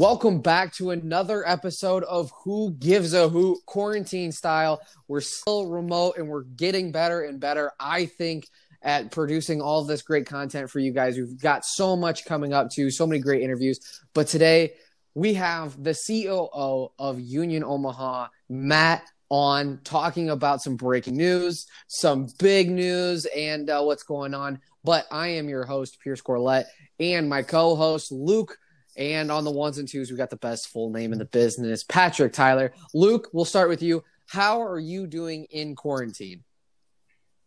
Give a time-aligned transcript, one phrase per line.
[0.00, 4.80] Welcome back to another episode of Who Gives a Hoot quarantine style.
[5.08, 8.46] We're still remote and we're getting better and better, I think,
[8.80, 11.18] at producing all this great content for you guys.
[11.18, 14.00] We've got so much coming up to, so many great interviews.
[14.14, 14.72] But today
[15.14, 22.26] we have the COO of Union Omaha, Matt, on talking about some breaking news, some
[22.38, 24.60] big news, and uh, what's going on.
[24.82, 26.64] But I am your host, Pierce Corlett,
[26.98, 28.56] and my co host, Luke
[28.96, 31.84] and on the ones and twos, we got the best full name in the business,
[31.84, 32.72] Patrick Tyler.
[32.92, 34.02] Luke, we'll start with you.
[34.26, 36.44] How are you doing in quarantine?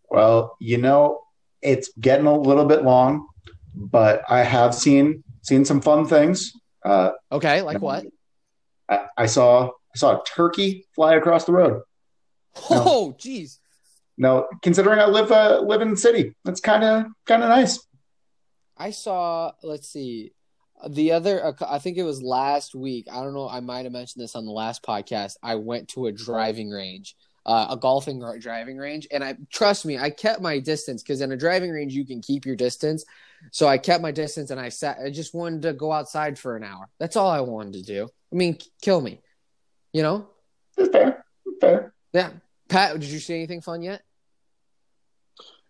[0.10, 1.22] Well, you know,
[1.62, 3.28] it's getting a little bit long,
[3.76, 6.54] but I have seen seen some fun things.
[6.86, 8.06] Uh, okay, like what?
[8.90, 11.82] I, I, saw I saw a turkey fly across the road.
[12.70, 13.58] Oh, jeez.
[14.18, 17.50] No, no, considering I live uh, live in the city, that's kind of kind of
[17.50, 17.80] nice.
[18.78, 19.54] I saw.
[19.64, 20.34] Let's see
[20.90, 24.22] the other i think it was last week i don't know i might have mentioned
[24.22, 28.78] this on the last podcast i went to a driving range uh, a golfing driving
[28.78, 32.06] range and i trust me i kept my distance because in a driving range you
[32.06, 33.04] can keep your distance.
[33.52, 36.56] So i kept my distance and i sat i just wanted to go outside for
[36.56, 36.88] an hour.
[37.00, 38.08] That's all i wanted to do.
[38.32, 39.20] I mean kill me.
[39.92, 40.28] You know?
[40.92, 41.26] Fair.
[41.60, 41.94] Fair.
[42.14, 42.30] Yeah.
[42.70, 44.04] Pat did you see anything fun yet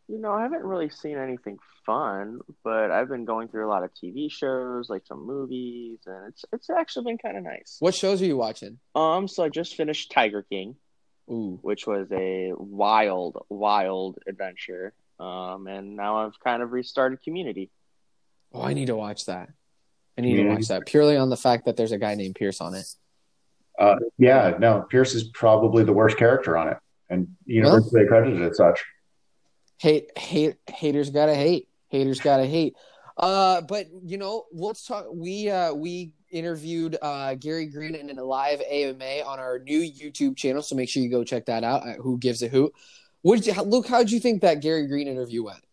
[0.07, 3.83] you know, I haven't really seen anything fun, but I've been going through a lot
[3.83, 7.77] of TV shows, like some movies, and it's it's actually been kind of nice.
[7.79, 8.79] What shows are you watching?
[8.95, 10.75] Um, so I just finished Tiger King,
[11.29, 11.59] Ooh.
[11.61, 14.93] which was a wild, wild adventure.
[15.19, 17.69] Um, and now I've kind of restarted Community.
[18.53, 19.49] Oh, I need to watch that.
[20.17, 22.61] I need to watch that purely on the fact that there's a guy named Pierce
[22.61, 22.85] on it.
[23.79, 26.77] Uh, yeah, no, Pierce is probably the worst character on it,
[27.09, 28.83] and universally well, credited as such
[29.83, 31.67] hate hate haters gotta hate.
[31.89, 32.75] Haters gotta hate.
[33.17, 38.23] Uh but you know let's talk we uh we interviewed uh gary green in a
[38.23, 41.83] live ama on our new youtube channel so make sure you go check that out
[42.01, 42.73] who gives a hoot.
[43.23, 45.63] Did you luke how did you think that gary green interview went?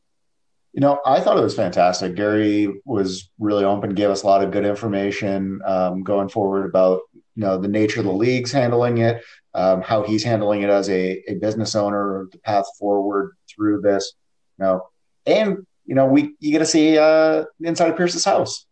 [0.72, 2.16] You know i thought it was fantastic.
[2.16, 7.02] Gary was really open gave us a lot of good information um, going forward about
[7.14, 9.22] you know the nature of the leagues handling it
[9.54, 14.12] um, how he's handling it as a, a business owner, the path forward through this,
[14.58, 14.82] you know,
[15.26, 18.66] and you know, we you get to see uh, inside of Pierce's house.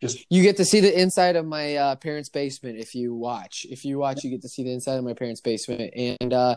[0.00, 3.66] Just you get to see the inside of my uh, parents' basement if you watch.
[3.68, 5.92] If you watch, you get to see the inside of my parents' basement.
[5.96, 6.56] And uh,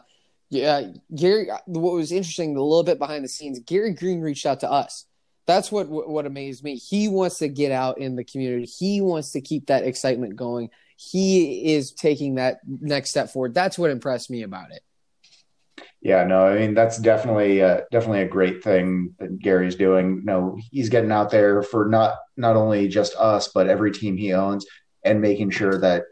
[0.49, 1.49] yeah, Gary.
[1.65, 5.05] What was interesting, a little bit behind the scenes, Gary Green reached out to us.
[5.47, 6.75] That's what what amazed me.
[6.75, 8.65] He wants to get out in the community.
[8.65, 10.69] He wants to keep that excitement going
[11.01, 13.55] he is taking that next step forward.
[13.55, 14.83] That's what impressed me about it.
[16.01, 20.17] Yeah, no, I mean that's definitely uh, definitely a great thing that Gary's doing.
[20.17, 24.17] You know, he's getting out there for not not only just us, but every team
[24.17, 24.65] he owns,
[25.05, 26.03] and making sure that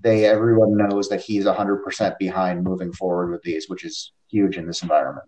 [0.00, 4.56] they everyone knows that he's hundred percent behind moving forward with these, which is huge
[4.56, 5.26] in this environment.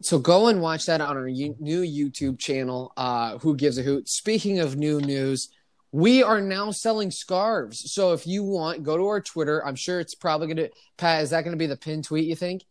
[0.00, 2.92] So go and watch that on our new YouTube channel.
[2.96, 4.08] Uh, Who gives a hoot?
[4.08, 5.48] Speaking of new news,
[5.90, 7.92] we are now selling scarves.
[7.92, 9.64] So if you want, go to our Twitter.
[9.66, 12.26] I'm sure it's probably going to, Pat, is that going to be the pin tweet,
[12.26, 12.64] you think?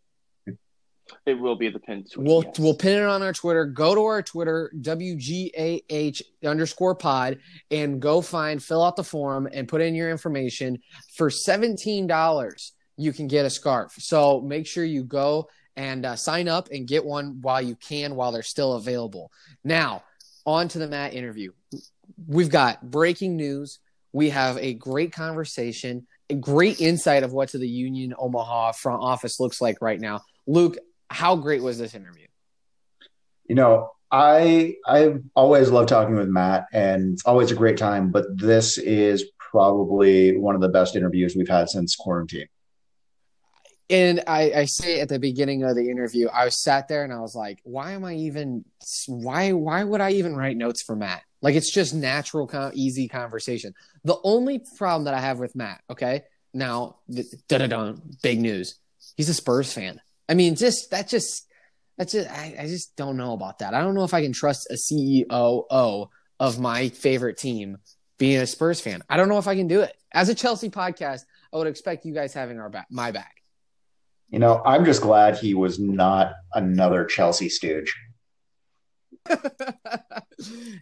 [1.25, 2.25] It will be the pin tweet.
[2.25, 2.59] We'll, yes.
[2.59, 3.66] we'll pin it on our Twitter.
[3.66, 7.40] Go to our Twitter, WGAH underscore pod,
[7.72, 10.79] and go find, fill out the form, and put in your information.
[11.16, 13.94] For $17, you can get a scarf.
[14.00, 18.16] So make sure you go and uh, sign up and get one while you can,
[18.16, 19.31] while they're still available.
[19.63, 20.03] Now,
[20.45, 21.51] on to the Matt interview
[22.25, 23.79] we've got breaking news.
[24.13, 29.01] We have a great conversation, a great insight of what to the Union Omaha front
[29.01, 30.21] office looks like right now.
[30.48, 30.77] Luke,
[31.09, 32.27] how great was this interview?
[33.48, 38.12] You know, I I've always loved talking with Matt, and it's always a great time.
[38.12, 42.48] But this is probably one of the best interviews we've had since quarantine.
[43.89, 47.13] And I, I say at the beginning of the interview, I was sat there and
[47.13, 48.65] I was like, why am I even
[49.07, 51.24] why why would I even write notes for Matt?
[51.42, 53.74] Like it's just natural, easy conversation.
[54.03, 57.24] The only problem that I have with Matt, okay, now, da
[57.60, 57.94] da da,
[58.24, 58.80] big news.
[59.15, 60.01] He's a Spurs fan.
[60.29, 61.47] I mean, just that just
[61.97, 63.74] that's just I, I just don't know about that.
[63.74, 66.07] I don't know if I can trust a CEO
[66.39, 67.77] of my favorite team
[68.18, 69.01] being a Spurs fan.
[69.09, 69.95] I don't know if I can do it.
[70.13, 71.21] As a Chelsea podcast,
[71.53, 73.35] I would expect you guys having our back, my back.
[74.29, 77.95] You know, I'm just glad he was not another Chelsea stooge.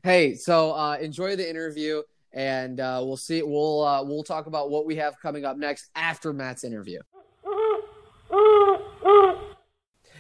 [0.03, 2.01] hey, so uh, enjoy the interview,
[2.33, 3.44] and uh, we'll see.
[3.44, 7.00] We'll uh, we'll talk about what we have coming up next after Matt's interview.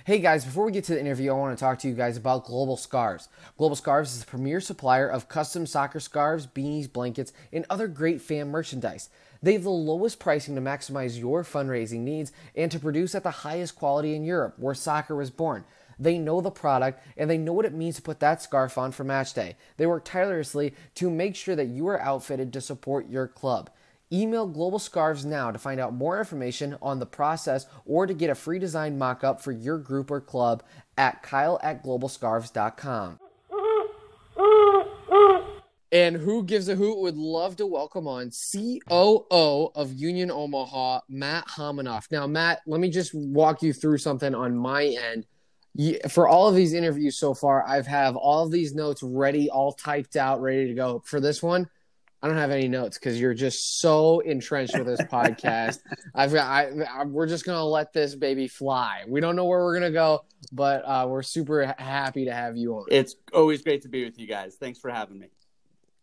[0.05, 2.15] Hey guys, before we get to the interview, I want to talk to you guys
[2.15, 3.27] about Global Scarves.
[3.57, 8.21] Global Scarves is the premier supplier of custom soccer scarves, beanies, blankets, and other great
[8.21, 9.09] fan merchandise.
[9.41, 13.31] They have the lowest pricing to maximize your fundraising needs and to produce at the
[13.31, 15.65] highest quality in Europe, where soccer was born.
[15.97, 18.91] They know the product and they know what it means to put that scarf on
[18.91, 19.57] for match day.
[19.77, 23.71] They work tirelessly to make sure that you are outfitted to support your club.
[24.11, 28.29] Email Global Scarves now to find out more information on the process or to get
[28.29, 30.63] a free design mock up for your group or club
[30.97, 33.19] at kyle at globalscarves.com.
[35.91, 41.47] And who gives a hoot would love to welcome on COO of Union Omaha, Matt
[41.47, 42.11] Hominoff.
[42.11, 45.25] Now, Matt, let me just walk you through something on my end.
[46.09, 49.71] For all of these interviews so far, I've have all of these notes ready, all
[49.71, 51.01] typed out, ready to go.
[51.05, 51.69] For this one,
[52.25, 55.77] I don't have any notes because you're just so entrenched with this podcast.
[56.15, 59.03] I've got, I, I, we're just gonna let this baby fly.
[59.07, 62.77] We don't know where we're gonna go, but uh, we're super happy to have you
[62.77, 62.85] on.
[62.89, 64.55] It's always great to be with you guys.
[64.55, 65.27] Thanks for having me.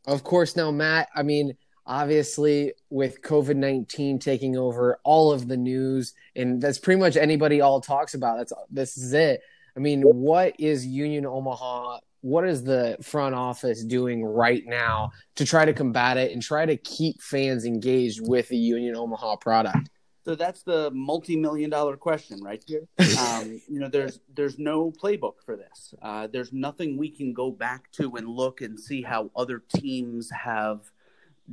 [0.07, 1.09] Of course, now Matt.
[1.13, 1.57] I mean,
[1.89, 7.63] obviously, with COVID nineteen taking over all of the news, and that's pretty much anybody
[7.63, 8.39] all talks about.
[8.39, 9.41] That's this is it.
[9.77, 15.45] I mean, what is Union Omaha what is the front office doing right now to
[15.45, 19.91] try to combat it and try to keep fans engaged with the Union Omaha product?
[20.25, 22.87] So that's the multi-million dollar question right here.
[23.23, 25.95] Um, you know, there's there's no playbook for this.
[26.03, 30.31] Uh, there's nothing we can go back to and look and see how other teams
[30.31, 30.81] have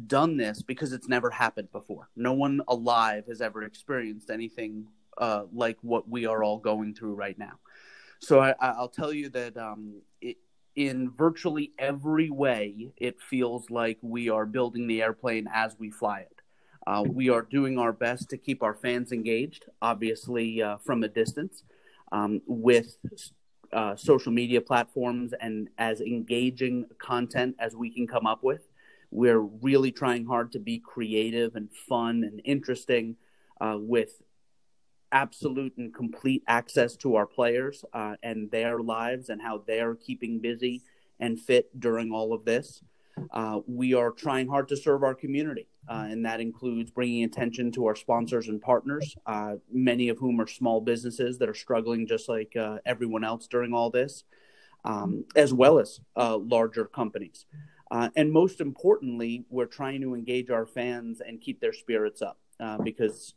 [0.07, 2.09] done this because it's never happened before.
[2.15, 4.87] No one alive has ever experienced anything
[5.17, 7.59] uh, like what we are all going through right now.
[8.19, 10.01] So I, will tell you that um,
[10.79, 16.21] in virtually every way, it feels like we are building the airplane as we fly
[16.21, 16.41] it.
[16.87, 21.09] Uh, we are doing our best to keep our fans engaged, obviously uh, from a
[21.09, 21.63] distance,
[22.13, 22.95] um, with
[23.73, 28.61] uh, social media platforms and as engaging content as we can come up with.
[29.11, 33.17] We're really trying hard to be creative and fun and interesting
[33.59, 34.21] uh, with
[35.11, 40.39] absolute and complete access to our players uh, and their lives and how they're keeping
[40.39, 40.81] busy
[41.19, 42.81] and fit during all of this.
[43.31, 47.71] Uh, we are trying hard to serve our community, uh, and that includes bringing attention
[47.71, 52.07] to our sponsors and partners, uh, many of whom are small businesses that are struggling
[52.07, 54.23] just like uh, everyone else during all this,
[54.85, 57.45] um, as well as uh, larger companies.
[58.15, 62.37] and most importantly, we're trying to engage our fans and keep their spirits up
[62.83, 63.33] because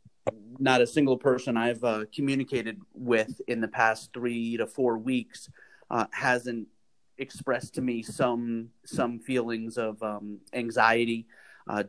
[0.59, 5.49] not a single person I've uh, communicated with in the past three to four weeks
[5.91, 6.69] uh, hasn't
[7.19, 11.27] expressed to me some some feelings of um, anxiety.
[11.69, 11.85] Uh,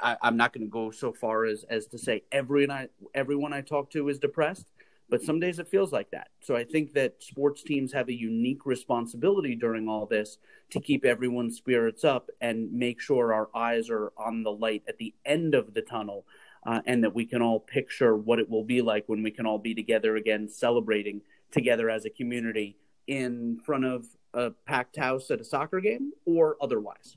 [0.00, 3.52] I, am not going to go so far as as to say everyone I everyone
[3.52, 4.70] I talk to is depressed,
[5.08, 6.28] but some days it feels like that.
[6.40, 10.38] So I think that sports teams have a unique responsibility during all this
[10.70, 14.98] to keep everyone's spirits up and make sure our eyes are on the light at
[14.98, 16.24] the end of the tunnel
[16.66, 19.46] uh, and that we can all picture what it will be like when we can
[19.46, 21.20] all be together again, celebrating
[21.50, 26.56] together as a community in front of a packed house at a soccer game or
[26.60, 27.16] otherwise.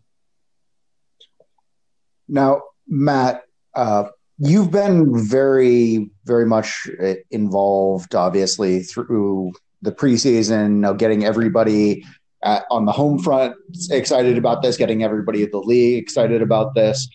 [2.28, 3.44] Now, Matt,
[3.76, 4.06] uh,
[4.40, 6.88] you've been very, very much
[7.30, 12.04] involved, obviously, through the preseason, know, getting everybody
[12.44, 13.56] at, on the home front
[13.92, 17.08] excited about this, getting everybody at the league excited about this.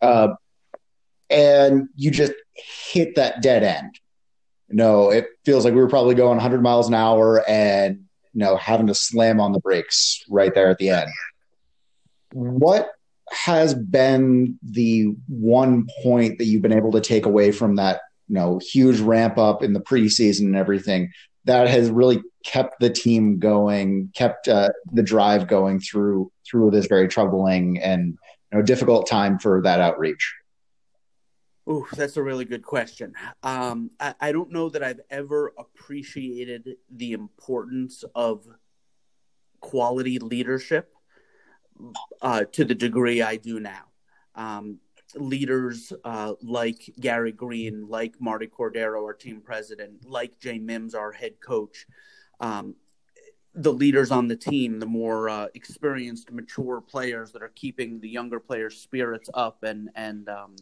[0.00, 0.28] Uh,
[1.30, 3.98] and you just hit that dead end.
[4.70, 8.56] no, it feels like we were probably going 100 miles an hour and you know
[8.56, 11.10] having to slam on the brakes right there at the end.
[12.32, 12.88] What
[13.30, 18.34] has been the one point that you've been able to take away from that you
[18.34, 21.12] know huge ramp up in the preseason and everything
[21.44, 26.86] that has really kept the team going, kept uh, the drive going through through this
[26.86, 28.18] very troubling and
[28.52, 30.34] you know difficult time for that outreach?
[31.66, 33.14] Oh, that's a really good question.
[33.42, 38.46] Um, I, I, don't know that I've ever appreciated the importance of
[39.60, 40.94] quality leadership
[42.20, 43.84] uh, to the degree I do now.
[44.34, 44.78] Um,
[45.14, 51.12] leaders uh, like Gary Green, like Martie Cordaro, our team president, like Jay Mims, our
[51.12, 51.86] head coach,
[52.40, 52.74] um,
[53.54, 58.08] the leaders on the team, the more uh, experienced, mature players that are keeping the
[58.08, 60.56] younger players' spirits up and and um,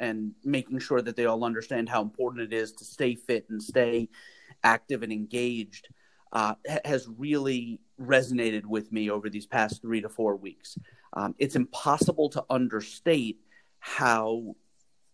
[0.00, 3.62] and making sure that they all understand how important it is to stay fit and
[3.62, 4.08] stay
[4.64, 5.88] active and engaged
[6.32, 6.54] uh,
[6.84, 10.78] has really resonated with me over these past three to four weeks.
[11.12, 13.38] Um, it's impossible to understate
[13.78, 14.56] how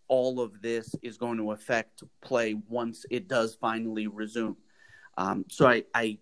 [0.07, 4.55] all of this is going to affect play once it does finally resume.
[5.17, 6.19] Um, so I, I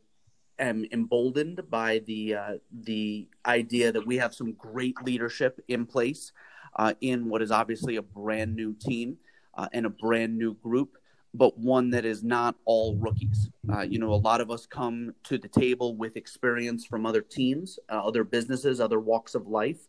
[0.57, 6.31] am emboldened by the uh, the idea that we have some great leadership in place
[6.75, 9.17] uh, in what is obviously a brand new team
[9.55, 10.97] uh, and a brand new group,
[11.33, 13.49] but one that is not all rookies.
[13.71, 17.21] Uh, you know, a lot of us come to the table with experience from other
[17.21, 19.87] teams, uh, other businesses, other walks of life.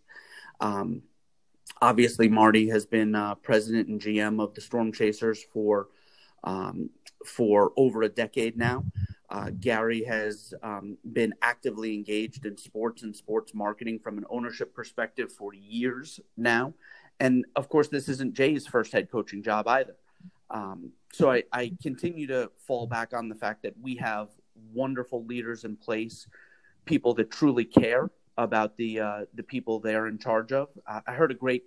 [0.60, 1.02] Um,
[1.82, 5.88] obviously, Martie has been uh, president and GM of the Storm Chasers for
[6.44, 6.90] um,
[7.24, 8.84] for over a decade now.
[9.28, 14.74] Uh, Gary has um, been actively engaged in sports and sports marketing from an ownership
[14.74, 16.72] perspective for years now.
[17.18, 19.96] And of course, this isn't Jay's first head coaching job either.
[20.50, 24.28] Um, so I, I, continue to fall back on the fact that we have
[24.72, 26.28] wonderful leaders in place,
[26.84, 30.68] people that truly care about the uh, the people they're in charge of.
[30.86, 31.64] Uh, I heard a great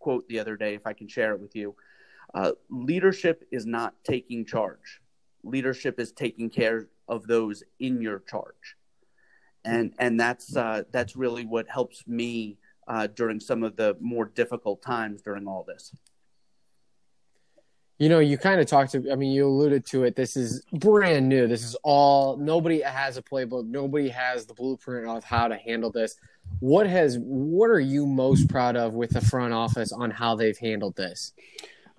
[0.00, 1.76] quote the other day, if I can share it with you.
[2.34, 5.00] Uh, leadership is not taking charge.
[5.44, 8.76] Leadership is taking care of those in your charge,
[9.64, 12.58] and and that's uh, that's really what helps me
[12.88, 15.94] uh, during some of the more difficult times during all this.
[17.98, 20.16] You know, you kind of talked to, I mean, you alluded to it.
[20.16, 21.46] This is brand new.
[21.46, 23.66] This is all, nobody has a playbook.
[23.66, 26.16] Nobody has the blueprint of how to handle this.
[26.60, 30.58] What has, what are you most proud of with the front office on how they've
[30.58, 31.32] handled this?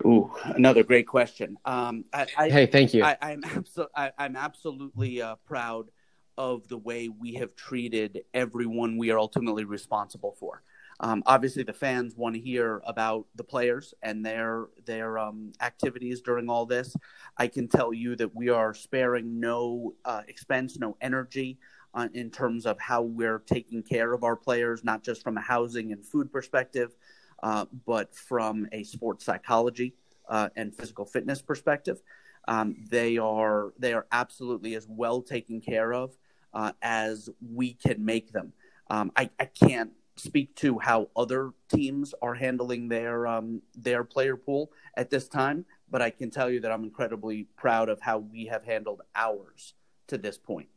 [0.04, 1.56] Ooh, another great question.
[1.64, 3.02] Um, I, I, hey, thank you.
[3.02, 5.90] I, am abso- I, am absolutely uh, proud
[6.36, 10.62] of the way we have treated everyone we are ultimately responsible for.
[11.00, 16.20] Um, obviously, the fans want to hear about the players and their their um, activities
[16.20, 16.96] during all this.
[17.36, 21.58] I can tell you that we are sparing no uh, expense, no energy
[21.94, 25.40] uh, in terms of how we're taking care of our players, not just from a
[25.40, 26.94] housing and food perspective,
[27.42, 29.94] uh, but from a sports psychology
[30.28, 32.00] uh, and physical fitness perspective.
[32.46, 36.16] Um, they are they are absolutely as well taken care of
[36.54, 38.52] uh, as we can make them.
[38.90, 44.36] Um, I, I, can't speak to how other teams are handling their um, their player
[44.36, 48.18] pool at this time, but I can tell you that I'm incredibly proud of how
[48.18, 49.74] we have handled ours
[50.06, 50.68] to this point.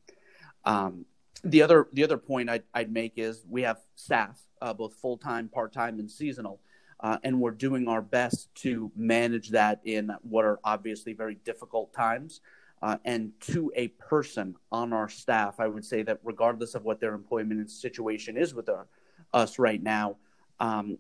[0.66, 1.06] Um,
[1.44, 5.18] the other the other point I'd, I'd make is we have staff uh, both full
[5.18, 6.60] time, part time, and seasonal.
[7.00, 11.92] Uh, and we're doing our best to manage that in what are obviously very difficult
[11.94, 12.42] times.
[12.84, 17.00] Uh, and to a person on our staff, I would say that regardless of what
[17.00, 18.88] their employment situation is with our,
[19.34, 20.18] us right now,
[20.60, 20.98] um,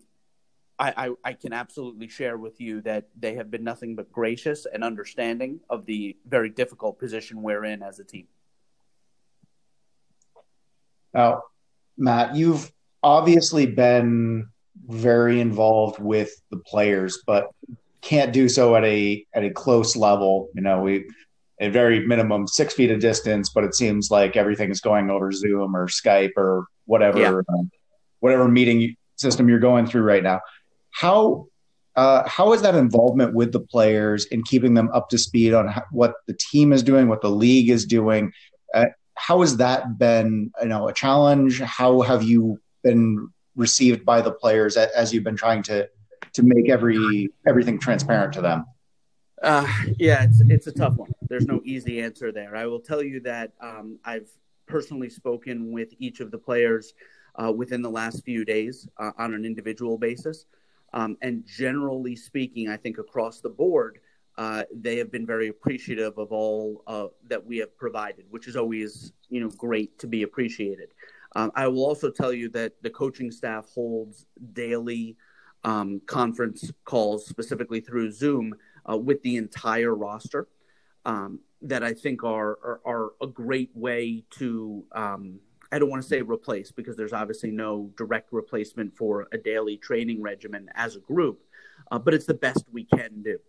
[0.79, 4.65] I, I, I, can absolutely share with you that they have been nothing but gracious
[4.65, 8.27] and understanding of the very difficult position we're in as a team.
[11.13, 11.43] Now,
[11.97, 12.71] Matt, you've
[13.03, 14.47] obviously been
[14.87, 17.49] very involved with the players, but
[18.01, 20.49] can't do so at a at a close level.
[20.55, 21.05] You know, we
[21.59, 25.31] a very minimum six feet of distance, but it seems like everything is going over
[25.31, 27.55] Zoom or Skype or whatever yeah.
[27.55, 27.63] uh,
[28.19, 30.41] whatever meeting system you're going through right now.
[30.89, 31.47] How
[31.95, 35.67] uh, how is that involvement with the players in keeping them up to speed on
[35.67, 38.31] how, what the team is doing, what the league is doing?
[38.73, 38.85] Uh,
[39.21, 41.59] how has that been, you know, a challenge?
[41.61, 45.87] How have you been received by the players as you've been trying to
[46.33, 48.65] to make every everything transparent to them?
[49.43, 51.11] Uh, yeah, it's it's a tough one.
[51.29, 52.55] There's no easy answer there.
[52.55, 54.29] I will tell you that um, I've
[54.65, 56.95] personally spoken with each of the players
[57.35, 60.45] uh, within the last few days uh, on an individual basis,
[60.93, 63.99] um, and generally speaking, I think across the board,
[64.38, 68.55] uh, they have been very appreciative of all uh, that we have provided, which is
[68.55, 70.89] always you know great to be appreciated.
[71.35, 75.15] Um, I will also tell you that the coaching staff holds daily
[75.63, 78.53] um, conference calls, specifically through Zoom,
[78.89, 80.47] uh, with the entire roster.
[81.05, 85.39] Um, that I think are, are, are a great way to um,
[85.71, 89.77] I don't want to say replace because there's obviously no direct replacement for a daily
[89.77, 91.41] training regimen as a group,
[91.91, 93.39] uh, but it's the best we can do.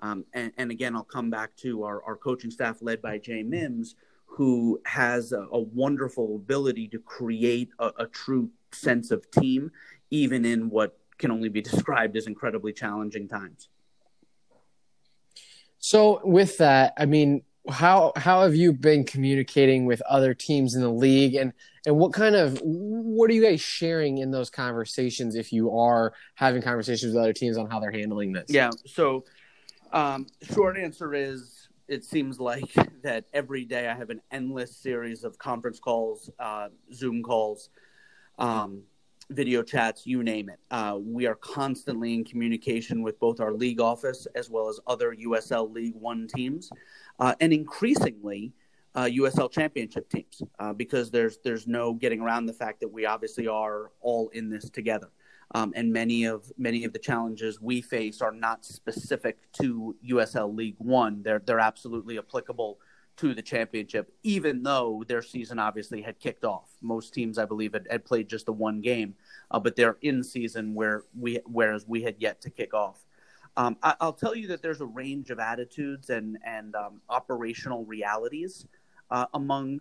[0.00, 3.42] Um, and, and, again, I'll come back to our, our coaching staff led by Jay
[3.42, 3.94] Mims,
[4.26, 9.70] who has a, a wonderful ability to create a, a, true sense of team,
[10.10, 13.68] even in what can only be described as incredibly challenging times.
[15.78, 20.82] So, with that, I mean, how how have you been communicating with other teams in
[20.82, 21.52] the league, and
[21.86, 26.12] and what kind of what are you guys sharing in those conversations if you are
[26.34, 28.46] having conversations with other teams on how they're handling this?
[28.48, 28.70] Yeah.
[28.86, 29.24] So,
[29.92, 35.24] um, short answer is it seems like that every day I have an endless series
[35.24, 37.70] of conference calls, uh, Zoom calls,
[38.38, 38.82] um,
[39.30, 40.60] video chats, you name it.
[40.70, 45.14] Uh, we are constantly in communication with both our league office as well as other
[45.14, 46.70] USL League One teams.
[47.18, 48.52] Uh, and increasingly,
[48.94, 53.04] uh, USL Championship teams uh, because there's there's no getting around the fact that we
[53.04, 55.10] obviously are all in this together.
[55.54, 60.54] Um, and many of many of the challenges we face are not specific to USL
[60.54, 61.22] League One.
[61.22, 62.78] They're they're absolutely applicable
[63.16, 66.68] to the championship, even though their season obviously had kicked off.
[66.82, 69.14] Most teams, I believe, had, had played just the one game,
[69.50, 73.04] uh, but they're in season where we whereas we had yet to kick off.
[73.56, 77.84] Um, I, will tell you that there's a range of attitudes and and um, operational
[77.84, 78.66] realities
[79.10, 79.80] uh, among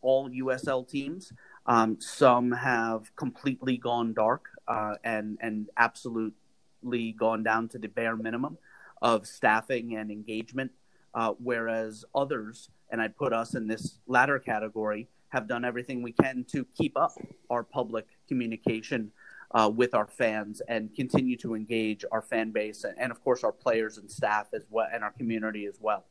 [0.00, 1.32] all USL teams.
[1.66, 8.16] Um, some have completely gone dark uh, and and absolutely gone down to the bare
[8.16, 8.58] minimum
[9.00, 10.70] of staffing and engagement,
[11.14, 16.12] uh, whereas others, and I'd put us in this latter category, have done everything we
[16.12, 17.12] can to keep up
[17.50, 19.10] our public communication
[19.54, 23.44] uh, with our fans and continue to engage our fan base and, and, of course
[23.44, 26.04] our players and staff as well and our community as well.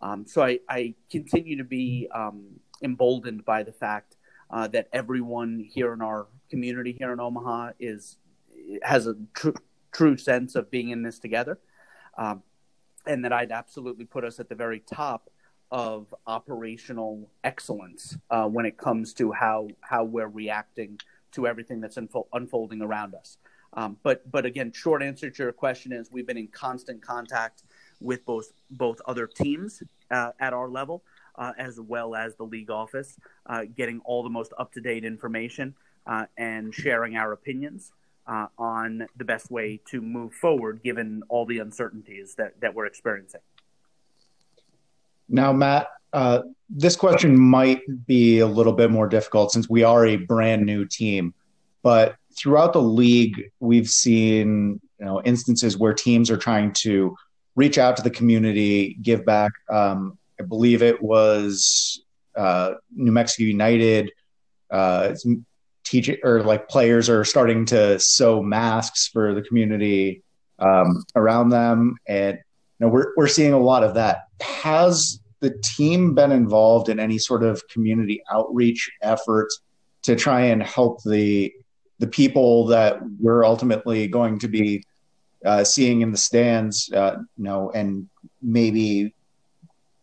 [0.00, 4.16] Um, so I, I, continue to be um, emboldened by the fact
[4.50, 8.18] uh, that everyone here in our community here in Omaha is
[8.82, 11.58] has a tr- true sense of being in this together,
[12.18, 12.42] um,
[13.06, 15.30] and that I'd absolutely put us at the very top
[15.70, 21.00] of operational excellence uh, when it comes to how how we're reacting
[21.32, 23.38] to everything that's unfo- unfolding around us.
[23.72, 27.62] Um, but but again, short answer to your question is we've been in constant contact
[27.98, 31.02] with both both other teams uh, at our level
[31.36, 33.16] uh, as well as the league office,
[33.46, 35.74] uh, getting all the most up to date information
[36.06, 37.92] uh, and sharing our opinions
[38.26, 42.86] uh, on the best way to move forward given all the uncertainties that, that we're
[42.86, 43.40] experiencing.
[45.28, 50.06] Now, Matt, uh, this question might be a little bit more difficult since we are
[50.06, 51.34] a brand new team,
[51.82, 57.16] but throughout the league, we've seen you know instances where teams are trying to
[57.56, 59.52] reach out to the community, give back.
[59.70, 62.02] Um, I believe it was
[62.36, 64.10] uh, New Mexico United.
[64.70, 65.14] Uh,
[65.92, 70.22] teach or like players are starting to sew masks for the community
[70.58, 72.38] um, around them, and
[72.78, 74.22] you know, we're we're seeing a lot of that.
[74.40, 79.60] Has the team been involved in any sort of community outreach efforts
[80.02, 81.52] to try and help the
[81.98, 84.82] the people that we're ultimately going to be
[85.44, 88.08] uh, seeing in the stands, uh, you know, and
[88.40, 89.14] maybe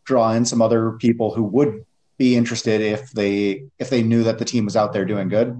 [0.03, 1.85] draw in some other people who would
[2.19, 5.57] be interested if they if they knew that the team was out there doing good?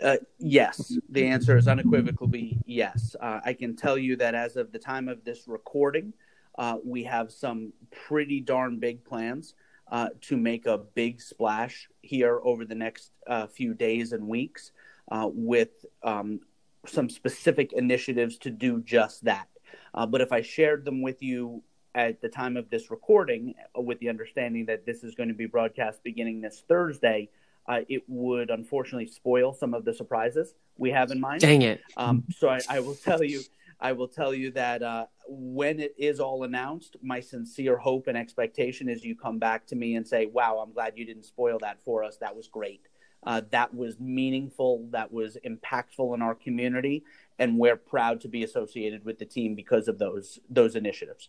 [0.00, 3.16] Uh, yes, the answer is unequivocally yes.
[3.18, 6.12] Uh, I can tell you that as of the time of this recording,
[6.58, 9.54] uh, we have some pretty darn big plans
[9.90, 14.72] uh, to make a big splash here over the next uh, few days and weeks
[15.10, 16.40] uh, with um,
[16.86, 19.48] some specific initiatives to do just that.
[19.94, 21.62] But if I shared them with you
[21.96, 25.34] at the time of this recording, uh, with the understanding that this is going to
[25.34, 27.28] be broadcast beginning this Thursday,
[27.66, 31.40] uh, it would unfortunately spoil some of the surprises we have in mind.
[31.40, 31.80] Dang it!
[31.96, 33.40] Um, so I, I, will tell you,
[33.80, 38.16] I will tell you that uh, when it is all announced, my sincere hope and
[38.16, 41.58] expectation is you come back to me and say, "Wow, I'm glad you didn't spoil
[41.60, 42.18] that for us.
[42.18, 42.82] That was great."
[43.26, 47.04] uh, that was meaningful, that was impactful in our community,
[47.38, 51.28] and we're proud to be associated with the team because of those those initiatives.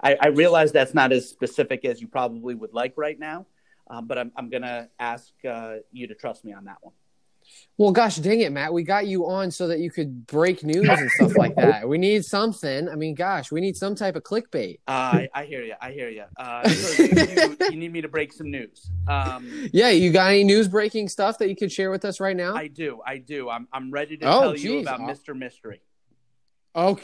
[0.00, 3.46] I, I realize that's not as specific as you probably would like right now,
[3.90, 6.94] uh, but I'm I'm going to ask uh, you to trust me on that one.
[7.78, 8.72] Well, gosh dang it, Matt.
[8.72, 11.88] We got you on so that you could break news and stuff like that.
[11.88, 12.88] We need something.
[12.88, 14.78] I mean, gosh, we need some type of clickbait.
[14.86, 15.74] Uh, I, I hear you.
[15.80, 16.24] I hear you.
[16.36, 18.90] Uh, so you, you, need me to break some news.
[19.08, 22.36] Um, yeah, you got any news breaking stuff that you could share with us right
[22.36, 22.54] now?
[22.54, 23.00] I do.
[23.04, 23.50] I do.
[23.50, 24.64] I'm, I'm ready to oh, tell geez.
[24.64, 25.00] you about.
[25.00, 25.36] Mr.
[25.36, 25.80] Mystery.
[26.74, 26.98] Oh,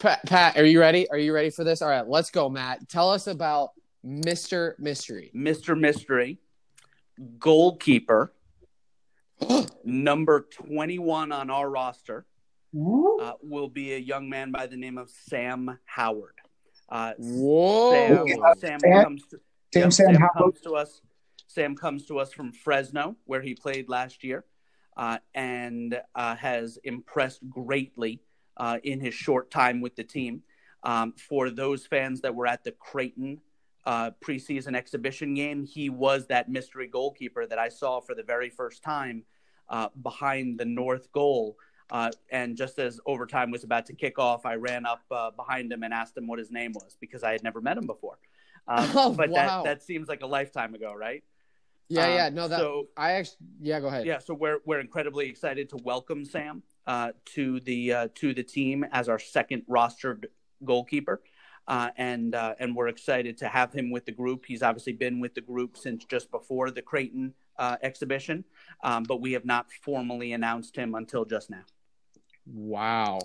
[0.00, 1.08] Pat, Pat, are you ready?
[1.10, 1.82] Are you ready for this?
[1.82, 2.88] All right, let's go, Matt.
[2.88, 3.70] Tell us about
[4.04, 4.78] Mr.
[4.78, 5.30] Mystery.
[5.34, 5.78] Mr.
[5.78, 6.38] Mystery,
[7.38, 8.32] goalkeeper
[9.84, 12.26] Number 21 on our roster
[12.74, 16.34] uh, will be a young man by the name of Sam Howard.
[16.88, 18.26] Uh, Whoa!
[18.58, 19.38] Sam, Sam, comes to,
[19.72, 21.00] Sam, yep, Sam, Sam comes to us.
[21.46, 24.44] Sam comes to us from Fresno, where he played last year,
[24.96, 28.20] uh, and uh, has impressed greatly
[28.56, 30.42] uh, in his short time with the team.
[30.82, 33.40] Um, for those fans that were at the Creighton
[33.86, 38.50] uh, preseason exhibition game, he was that mystery goalkeeper that I saw for the very
[38.50, 39.24] first time
[39.68, 41.56] uh, behind the north goal.
[41.90, 45.72] Uh, and just as overtime was about to kick off, I ran up uh, behind
[45.72, 48.18] him and asked him what his name was because I had never met him before.
[48.66, 49.62] Um, oh, but wow.
[49.62, 51.22] that, that seems like a lifetime ago, right?
[51.88, 54.06] Yeah, um, yeah, no, that so, I actually, yeah, go ahead.
[54.06, 58.42] Yeah, so we're we're incredibly excited to welcome Sam uh, to the uh, to the
[58.42, 60.26] team as our second rostered
[60.64, 61.20] goalkeeper.
[61.66, 64.44] uh, and uh, and we're excited to have him with the group.
[64.46, 68.44] He's obviously been with the group since just before the Creighton uh, exhibition,
[68.82, 71.64] um, but we have not formally announced him until just now.
[72.46, 73.20] Wow,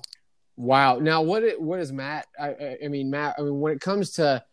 [0.56, 1.00] wow.
[1.00, 2.28] Now, what what is Matt?
[2.40, 3.36] I, I mean, Matt.
[3.38, 4.44] I mean, when it comes to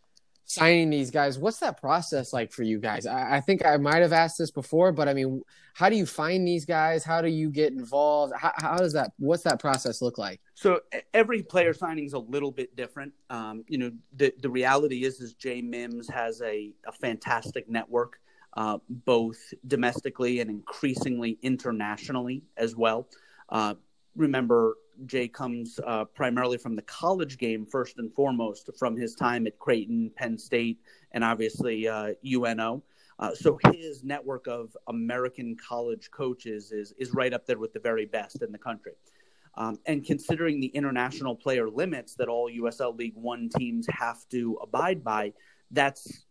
[0.46, 3.04] signing these guys, what's that process like for you guys?
[3.04, 5.42] I, I think I might have asked this before, but I mean,
[5.74, 7.04] how do you find these guys?
[7.04, 8.32] How do you get involved?
[8.38, 9.10] How, how does that?
[9.18, 10.40] What's that process look like?
[10.54, 10.80] So
[11.12, 13.12] every player signing is a little bit different.
[13.28, 18.20] Um, you know, the the reality is is Jay Mims has a, a fantastic network,
[18.56, 23.08] uh, both domestically and increasingly internationally as well.
[23.48, 23.74] Uh,
[24.14, 29.46] remember, Jay comes uh, primarily from the college game first and foremost, from his time
[29.46, 30.78] at Creighton, Penn State,
[31.12, 32.82] and obviously UNO.
[33.18, 37.80] Uh, so his network of American college coaches is is right up there with the
[37.80, 38.92] very best in the country.
[39.56, 44.58] Um, and considering the international player limits that all USL League One teams have to
[44.62, 45.32] abide by,
[45.70, 46.26] that's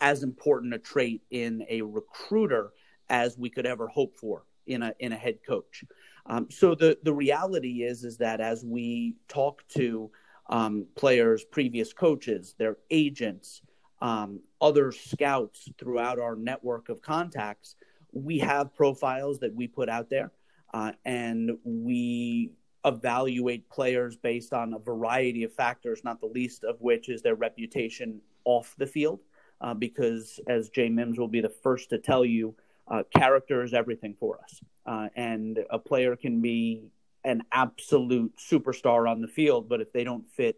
[0.00, 2.72] as important a trait in a recruiter
[3.08, 5.84] as we could ever hope for in a in a head coach.
[6.28, 10.10] Um, so the the reality is is that as we talk to
[10.50, 13.62] um, players, previous coaches, their agents,
[14.00, 17.76] um, other scouts throughout our network of contacts,
[18.12, 20.32] we have profiles that we put out there,
[20.72, 22.52] uh, and we
[22.84, 27.34] evaluate players based on a variety of factors, not the least of which is their
[27.34, 29.20] reputation off the field.
[29.60, 32.54] Uh, because, as Jay Mims will be the first to tell you,
[32.90, 34.60] uh, character is everything for us.
[34.86, 36.90] Uh, and a player can be
[37.24, 40.56] an absolute superstar on the field, but if they don't fit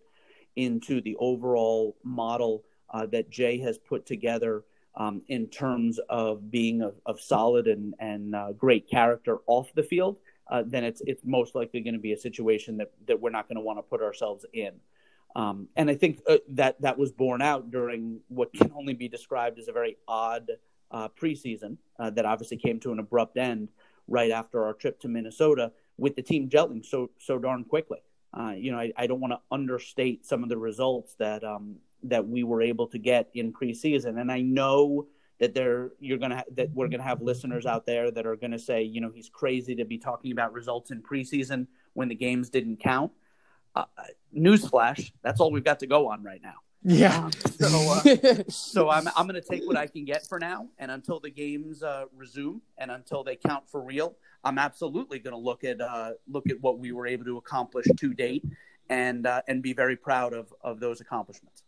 [0.56, 4.64] into the overall model uh, that Jay has put together
[4.94, 9.82] um, in terms of being of, of solid and, and uh, great character off the
[9.82, 10.16] field,
[10.50, 13.48] uh, then it's it's most likely going to be a situation that that we're not
[13.48, 14.72] going to want to put ourselves in.
[15.36, 19.08] Um, and I think uh, that that was borne out during what can only be
[19.08, 20.50] described as a very odd
[20.90, 23.68] uh, preseason uh, that obviously came to an abrupt end
[24.08, 27.98] right after our trip to Minnesota with the team gelling so so darn quickly.
[28.32, 31.76] Uh, you know, I, I don't want to understate some of the results that um,
[32.04, 35.06] that we were able to get in preseason, and I know
[35.40, 38.82] that they're you're gonna that we're gonna have listeners out there that are gonna say,
[38.82, 42.78] you know, he's crazy to be talking about results in preseason when the games didn't
[42.78, 43.10] count.
[43.74, 43.84] Uh,
[44.36, 46.56] newsflash, that's all we've got to go on right now.
[46.82, 47.24] Yeah.
[47.24, 50.68] Um, so, uh, so I'm I'm going to take what I can get for now,
[50.78, 55.34] and until the games uh, resume and until they count for real, I'm absolutely going
[55.34, 58.44] to look at uh, look at what we were able to accomplish to date,
[58.88, 61.62] and uh, and be very proud of of those accomplishments.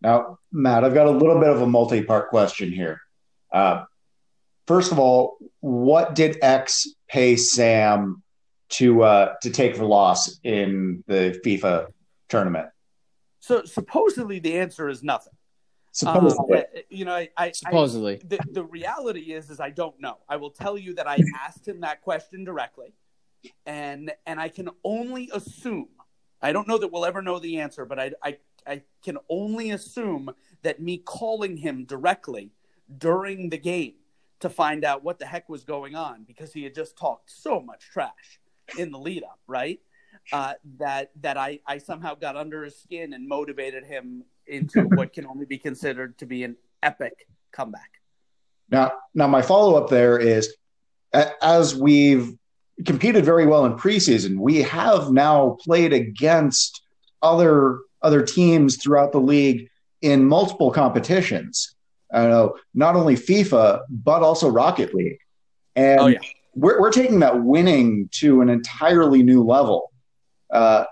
[0.00, 3.02] Now, Matt, I've got a little bit of a multi part question here.
[3.52, 3.84] Uh,
[4.66, 8.22] first of all, what did X pay Sam
[8.70, 11.88] to uh, to take the loss in the FIFA
[12.30, 12.70] tournament?
[13.40, 15.32] So supposedly the answer is nothing.
[15.92, 20.00] Supposedly, um, you know, I, I supposedly I, the, the reality is is I don't
[20.00, 20.18] know.
[20.28, 22.94] I will tell you that I asked him that question directly,
[23.66, 25.88] and and I can only assume.
[26.42, 29.70] I don't know that we'll ever know the answer, but I I I can only
[29.70, 30.30] assume
[30.62, 32.52] that me calling him directly
[32.98, 33.94] during the game
[34.40, 37.60] to find out what the heck was going on because he had just talked so
[37.60, 38.40] much trash
[38.78, 39.80] in the lead up, right?
[40.32, 45.12] Uh, that that I, I somehow got under his skin and motivated him into what
[45.12, 47.90] can only be considered to be an epic comeback.
[48.70, 50.54] Now, now my follow up there is,
[51.12, 52.32] as we've
[52.86, 56.82] competed very well in preseason, we have now played against
[57.22, 59.68] other other teams throughout the league
[60.00, 61.74] in multiple competitions.
[62.12, 65.18] I know not only FIFA but also Rocket League,
[65.76, 66.18] and oh, yeah.
[66.54, 69.89] we're we're taking that winning to an entirely new level.
[70.52, 70.84] Uh,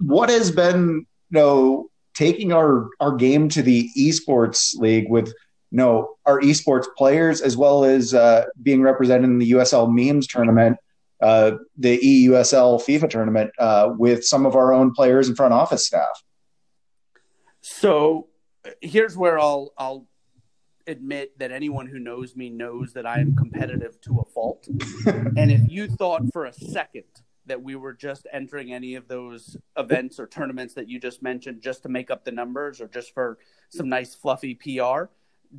[0.00, 5.78] what has been you know taking our our game to the esports league with you
[5.78, 10.76] know our esports players as well as uh, being represented in the USL memes tournament,
[11.20, 15.86] uh, the EUSL FIFA tournament uh, with some of our own players and front office
[15.86, 16.22] staff.
[17.62, 18.28] So
[18.80, 20.06] here's where I'll I'll
[20.86, 24.68] admit that anyone who knows me knows that I am competitive to a fault.
[25.06, 27.04] and if you thought for a second
[27.46, 31.60] that we were just entering any of those events or tournaments that you just mentioned
[31.60, 35.04] just to make up the numbers or just for some nice fluffy PR,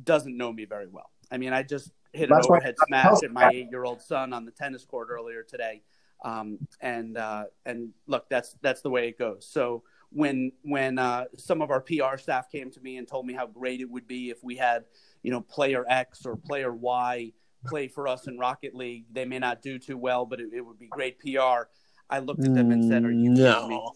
[0.02, 1.10] doesn't know me very well.
[1.30, 4.50] I mean, I just hit an That's overhead smash at my eight-year-old son on the
[4.50, 5.82] tennis court earlier today,
[6.24, 9.46] um, and uh, and look, that's that's the way it goes.
[9.50, 13.34] So when when uh, some of our PR staff came to me and told me
[13.34, 14.84] how great it would be if we had,
[15.22, 17.32] you know, player X or player Y
[17.64, 19.06] play for us in Rocket League.
[19.12, 21.68] They may not do too well, but it, it would be great PR.
[22.10, 23.54] I looked at them and said, "Are you no.
[23.54, 23.90] kidding me?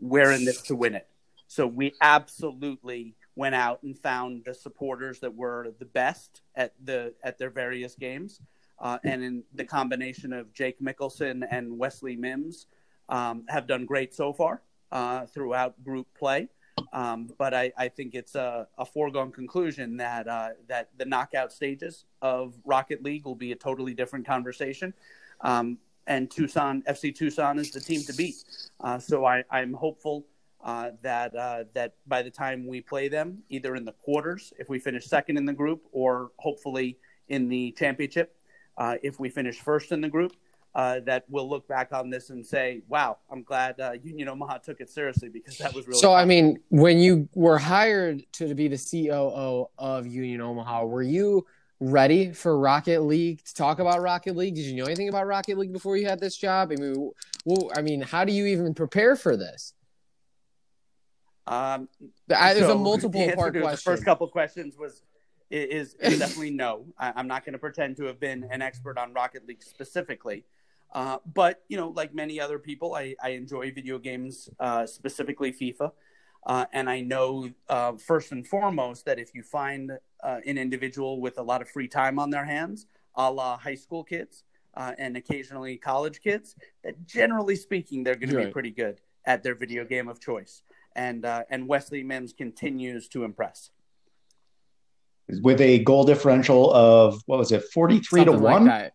[0.00, 1.06] We're in this to win it."
[1.46, 7.14] So we absolutely went out and found the supporters that were the best at the
[7.22, 8.40] at their various games.
[8.78, 12.66] Uh, and in the combination of Jake Mickelson and Wesley Mims
[13.10, 16.48] um, have done great so far uh, throughout group play.
[16.92, 21.52] Um, but I, I, think it's a, a, foregone conclusion that uh, that the knockout
[21.52, 24.92] stages of Rocket League will be a totally different conversation.
[25.42, 28.36] Um, and Tucson FC Tucson is the team to beat.
[28.80, 30.26] Uh, so I, am hopeful
[30.64, 34.68] uh, that uh, that by the time we play them, either in the quarters, if
[34.68, 38.36] we finish second in the group, or hopefully in the championship,
[38.76, 40.32] uh, if we finish first in the group,
[40.74, 44.58] uh, that we'll look back on this and say, "Wow, I'm glad uh, Union Omaha
[44.58, 46.20] took it seriously because that was really." So, fun.
[46.20, 51.46] I mean, when you were hired to be the COO of Union Omaha, were you
[51.80, 54.54] ready for Rocket League to talk about Rocket League?
[54.54, 56.70] Did you know anything about Rocket League before you had this job?
[56.70, 57.10] I mean,
[57.44, 59.74] well, I mean, how do you even prepare for this?
[61.46, 61.88] Um,
[62.28, 63.70] there's so a multiple part question.
[63.70, 65.02] The first couple questions was
[65.50, 66.86] is, is definitely no.
[66.96, 70.44] I, am not going to pretend to have been an expert on Rocket League specifically.
[70.92, 75.52] Uh, but you know, like many other people, I, I enjoy video games, uh, specifically
[75.52, 75.92] FIFA,
[76.46, 81.20] uh, and I know uh, first and foremost that if you find uh, an individual
[81.20, 84.92] with a lot of free time on their hands, a la high school kids uh,
[84.98, 88.42] and occasionally college kids, that generally speaking, they're going right.
[88.42, 90.62] to be pretty good at their video game of choice.
[90.96, 93.70] And and Wesley Mims continues to impress
[95.42, 98.66] with a goal differential of what was it, forty three to one.
[98.66, 98.92] Like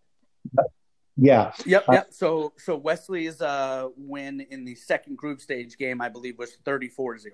[1.18, 1.54] yeah.
[1.66, 1.86] Yep.
[1.92, 2.08] Yep.
[2.12, 7.28] so so Wesley's uh, win in the second group stage game, I believe, was 34-0.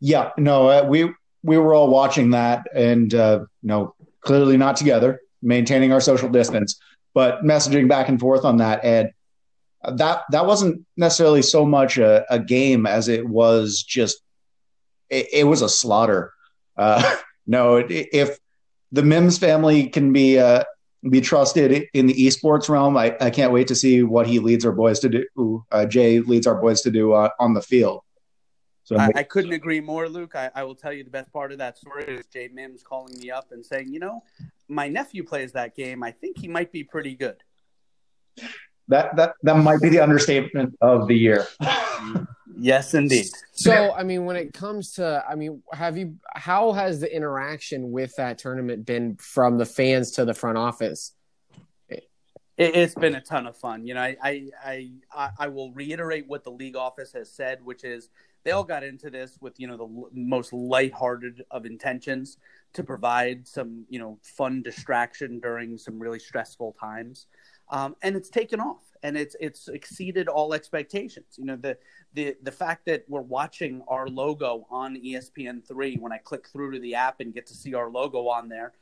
[0.00, 0.30] Yeah.
[0.38, 1.12] No, uh, we
[1.42, 6.80] we were all watching that, and uh, no, clearly not together, maintaining our social distance,
[7.14, 9.10] but messaging back and forth on that, and
[9.96, 14.22] that that wasn't necessarily so much a, a game as it was just
[15.10, 16.32] it, it was a slaughter.
[16.76, 18.38] Uh, no, if
[18.92, 20.64] the Mims family can be uh,
[21.08, 24.64] be trusted in the esports realm, I, I can't wait to see what he leads
[24.64, 25.64] our boys to do.
[25.70, 28.02] Uh, Jay leads our boys to do uh, on the field.
[28.84, 30.34] So I, I, couldn't agree more, Luke.
[30.34, 33.16] I, I, will tell you the best part of that story is Jay Mims calling
[33.20, 34.24] me up and saying, you know,
[34.68, 36.02] my nephew plays that game.
[36.02, 37.36] I think he might be pretty good.
[38.88, 41.46] That that that might be the understatement of the year.
[42.58, 43.26] Yes, indeed.
[43.52, 47.90] So, I mean, when it comes to, I mean, have you, how has the interaction
[47.90, 51.12] with that tournament been from the fans to the front office?
[52.58, 53.86] It, has been a ton of fun.
[53.86, 57.82] You know, I, I, I, I will reiterate what the league office has said, which
[57.82, 58.10] is
[58.44, 62.36] they all got into this with, you know, the most lighthearted of intentions
[62.74, 67.26] to provide some, you know, fun distraction during some really stressful times.
[67.72, 71.26] Um, and it's taken off and it's it's exceeded all expectations.
[71.36, 71.78] You know, the
[72.12, 76.72] the the fact that we're watching our logo on ESPN three when I click through
[76.72, 78.74] to the app and get to see our logo on there,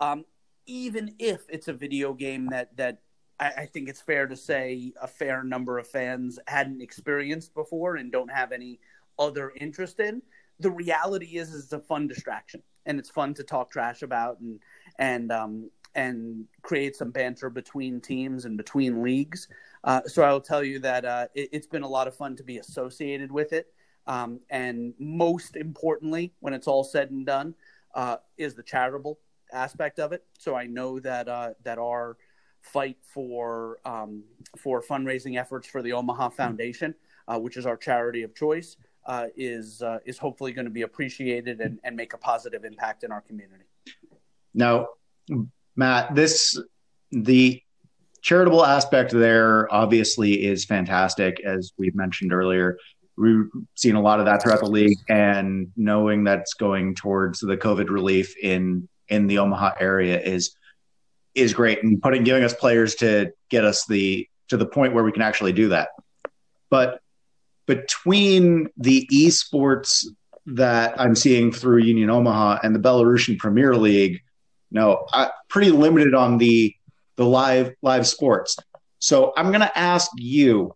[0.00, 0.24] um,
[0.66, 3.02] even if it's a video game that that
[3.38, 7.96] I, I, think it's fair to say a fair number of fans hadn't experienced before
[7.96, 8.80] and don't have any
[9.18, 10.22] other interest in.
[10.58, 14.40] The reality is, is it's a fun distraction and it's fun to talk trash about
[14.40, 14.58] and
[14.98, 19.48] and um, and create some banter between teams and between leagues.
[19.84, 22.36] Uh, so I will tell you that uh, it, has been a lot of fun
[22.36, 23.72] to be associated with it.
[24.06, 27.54] Um, and most importantly, when it's all said and done,
[27.94, 29.18] uh, is the charitable
[29.52, 30.24] aspect of it.
[30.38, 32.16] So I know that uh, that our
[32.62, 34.24] fight for um,
[34.56, 36.94] for fundraising efforts for the Omaha Foundation,
[37.26, 41.60] uh, which is our charity of choice, uh, is is hopefully going to be appreciated
[41.60, 43.64] and, and make a positive impact in our community.
[44.54, 44.88] Now,
[45.78, 46.60] Matt, this
[47.12, 47.62] the
[48.20, 52.76] charitable aspect there obviously is fantastic, as we've mentioned earlier.
[53.16, 57.56] We've seen a lot of that throughout the league, and knowing that's going towards the
[57.56, 60.56] COVID relief in in the Omaha area is
[61.36, 65.04] is great, and putting giving us players to get us the to the point where
[65.04, 65.90] we can actually do that.
[66.70, 67.00] But
[67.66, 70.04] between the esports
[70.46, 74.22] that I'm seeing through Union Omaha and the Belarusian Premier League,
[74.70, 76.74] no, I, pretty limited on the
[77.16, 78.56] the live live sports.
[78.98, 80.74] So I'm going to ask you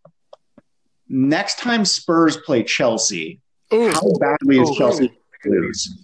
[1.08, 3.40] next time Spurs play Chelsea,
[3.72, 3.90] Ooh.
[3.90, 4.74] how badly is Ooh.
[4.74, 5.12] Chelsea
[5.44, 5.98] lose?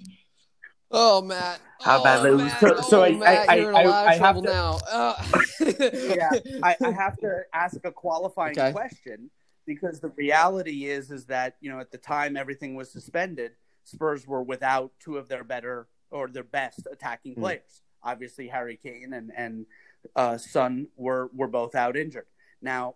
[0.90, 1.61] Oh, Matt.
[1.81, 2.53] How oh, badly lose?
[2.59, 4.79] So, so oh, I, I, I, I, I have to, now.
[4.90, 5.22] Uh.
[5.61, 6.31] yeah,
[6.62, 8.72] I, I, have to ask a qualifying okay.
[8.72, 9.31] question
[9.64, 13.53] because the reality is is that you know at the time everything was suspended,
[13.85, 17.40] Spurs were without two of their better or their best attacking mm.
[17.40, 17.83] players.
[18.03, 19.66] Obviously, Harry Kane and and
[20.14, 22.27] uh, Son were were both out injured.
[22.62, 22.94] Now,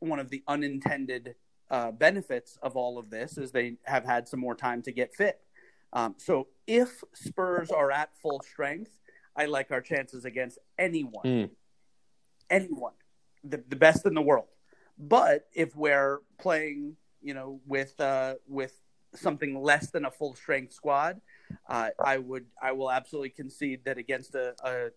[0.00, 1.34] one of the unintended
[1.70, 5.14] uh, benefits of all of this is they have had some more time to get
[5.14, 5.40] fit.
[5.92, 8.90] Um, so if Spurs are at full strength,
[9.36, 11.50] I like our chances against anyone, Mm.
[12.50, 12.92] anyone,
[13.44, 14.48] the, the best in the world.
[14.98, 18.74] But if we're playing, you know, with uh, with
[19.14, 21.20] something less than a full strength squad,
[21.68, 24.90] uh, I would I will absolutely concede that against a, a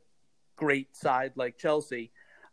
[0.55, 2.11] great side like Chelsea,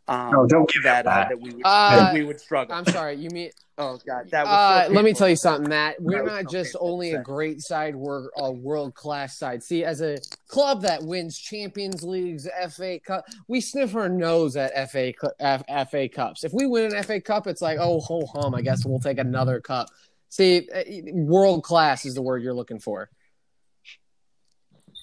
[0.09, 1.29] um, No, don't give that, him uh, that.
[1.29, 2.75] that we would Uh, that we would struggle.
[2.75, 3.15] I'm sorry.
[3.15, 5.97] You mean oh God, that was Uh, so let me tell you something, Matt.
[6.01, 9.61] We're That not so just only a great side; we're a world class side.
[9.61, 14.73] See, as a club that wins Champions Leagues, FA Cup, we sniff our nose at
[14.89, 16.43] FA F- FA Cups.
[16.43, 18.55] If we win an FA Cup, it's like, oh, ho hum.
[18.55, 19.89] I guess we'll take another cup.
[20.29, 20.67] See,
[21.11, 23.09] world class is the word you're looking for.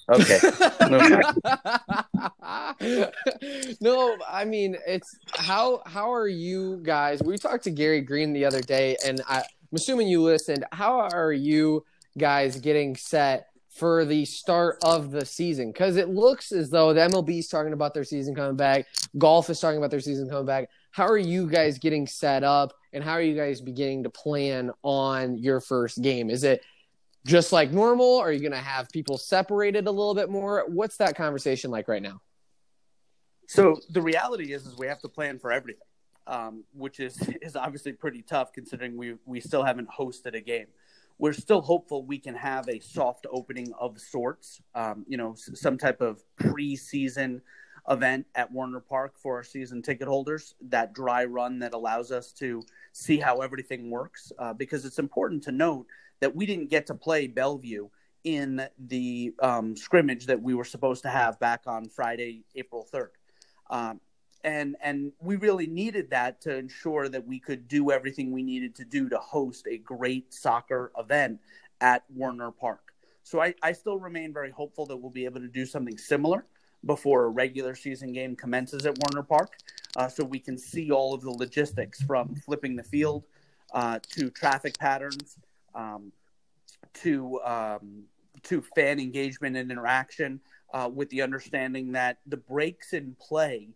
[0.09, 0.39] Okay.
[3.81, 7.21] no, I mean it's how how are you guys?
[7.21, 10.63] We talked to Gary Green the other day, and I, I'm assuming you listened.
[10.71, 11.83] How are you
[12.17, 15.73] guys getting set for the start of the season?
[15.73, 18.85] Because it looks as though the MLB is talking about their season coming back.
[19.17, 20.69] Golf is talking about their season coming back.
[20.91, 24.71] How are you guys getting set up, and how are you guys beginning to plan
[24.83, 26.29] on your first game?
[26.29, 26.61] Is it
[27.27, 28.17] just like normal?
[28.17, 30.63] Are you going to have people separated a little bit more?
[30.67, 32.21] What's that conversation like right now?
[33.47, 35.87] So the reality is, is we have to plan for everything,
[36.25, 40.67] um, which is is obviously pretty tough considering we we still haven't hosted a game.
[41.19, 45.77] We're still hopeful we can have a soft opening of sorts, um, you know, some
[45.77, 47.41] type of preseason
[47.89, 50.53] event at Werner Park for our season ticket holders.
[50.61, 55.41] That dry run that allows us to see how everything works, uh, because it's important
[55.43, 55.87] to note
[56.19, 57.89] that we didn't get to play Bellevue
[58.23, 63.11] in the um, scrimmage that we were supposed to have back on Friday, April third
[63.69, 63.99] um,
[64.43, 68.75] and and we really needed that to ensure that we could do everything we needed
[68.75, 71.39] to do to host a great soccer event
[71.81, 72.93] at Werner Park.
[73.23, 76.45] So I, I still remain very hopeful that we'll be able to do something similar
[76.85, 79.57] before a regular season game commences at Werner Park,
[79.97, 83.25] uh, so we can see all of the logistics from flipping the field
[83.73, 85.37] uh, to traffic patterns
[85.75, 86.11] um,
[87.01, 88.03] to um,
[88.43, 90.39] to fan engagement and interaction
[90.73, 93.69] uh, with the understanding that the breaks in play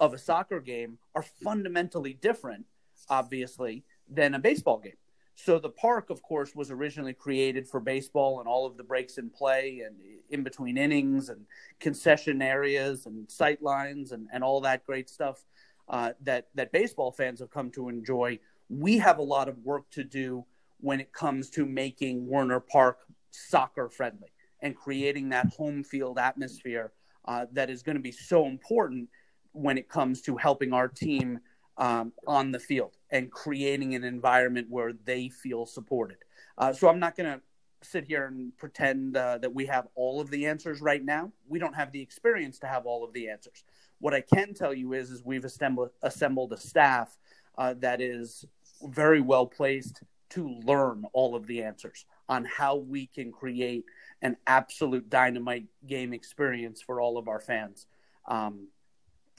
[0.00, 2.64] of a soccer game are fundamentally different,
[3.08, 4.92] obviously, than a baseball game.
[5.34, 9.18] So the park, of course, was originally created for baseball and all of the breaks
[9.18, 9.94] in play and
[10.30, 11.46] in between innings and
[11.78, 15.44] concession areas and sight lines and, and all that great stuff
[15.88, 18.38] uh, that that baseball fans have come to enjoy.
[18.68, 20.44] We have a lot of work to do
[20.80, 22.98] when it comes to making Werner Park
[23.30, 24.28] soccer friendly
[24.60, 26.92] and creating that home field atmosphere
[27.26, 29.08] uh, that is going to be so important
[29.52, 31.38] when it comes to helping our team
[31.76, 36.18] um, on the field and creating an environment where they feel supported.
[36.56, 37.40] Uh, so I'm not going to
[37.82, 41.32] sit here and pretend uh, that we have all of the answers right now.
[41.46, 43.64] We don't have the experience to have all of the answers.
[44.00, 47.16] What I can tell you is, is we've assembled assembled a staff
[47.56, 48.44] uh, that is
[48.82, 53.84] very well placed to learn all of the answers on how we can create
[54.22, 57.86] an absolute dynamite game experience for all of our fans
[58.26, 58.68] um,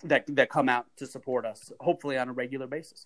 [0.04, 3.06] that that come out to support us, hopefully on a regular basis.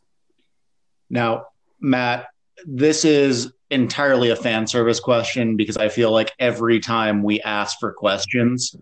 [1.09, 1.47] Now,
[1.79, 2.27] Matt,
[2.65, 7.79] this is entirely a fan service question because I feel like every time we ask
[7.79, 8.75] for questions,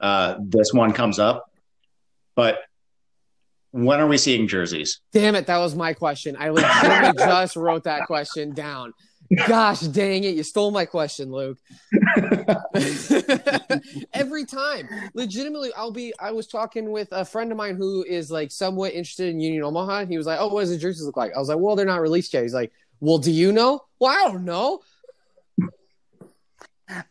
[0.00, 1.50] uh, this one comes up.
[2.34, 2.58] But
[3.72, 5.00] when are we seeing jerseys?
[5.12, 6.36] Damn it, that was my question.
[6.38, 8.92] I legitimately just wrote that question down.
[9.46, 11.58] Gosh dang it, you stole my question, Luke.
[14.12, 14.88] Every time.
[15.14, 18.92] Legitimately, I'll be I was talking with a friend of mine who is like somewhat
[18.92, 20.00] interested in Union Omaha.
[20.00, 21.32] And he was like, Oh, what does the jerseys look like?
[21.34, 22.42] I was like, Well, they're not released yet.
[22.42, 23.80] He's like, Well, do you know?
[23.98, 24.80] Well, I don't know.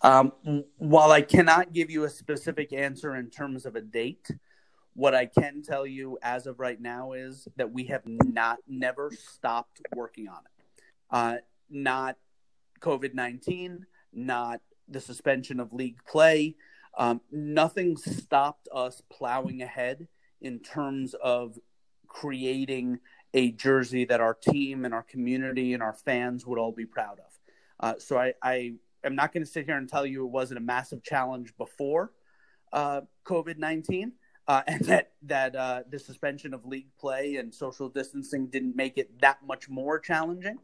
[0.04, 0.32] Um,
[0.78, 4.30] while I cannot give you a specific answer in terms of a date,
[4.94, 9.12] what I can tell you as of right now is that we have not never
[9.12, 10.84] stopped working on it.
[11.10, 11.36] Uh,
[11.70, 12.18] not
[12.82, 16.56] COVID 19, not the suspension of league play.
[16.98, 20.08] Um, nothing stopped us plowing ahead
[20.42, 21.58] in terms of
[22.08, 23.00] creating
[23.34, 27.20] a jersey that our team and our community and our fans would all be proud
[27.20, 27.40] of.
[27.80, 28.74] Uh, so I, I
[29.06, 32.12] am not going to sit here and tell you it wasn't a massive challenge before
[32.74, 34.12] uh, COVID 19.
[34.48, 38.98] Uh, and that that uh, the suspension of league play and social distancing didn't make
[38.98, 40.58] it that much more challenging.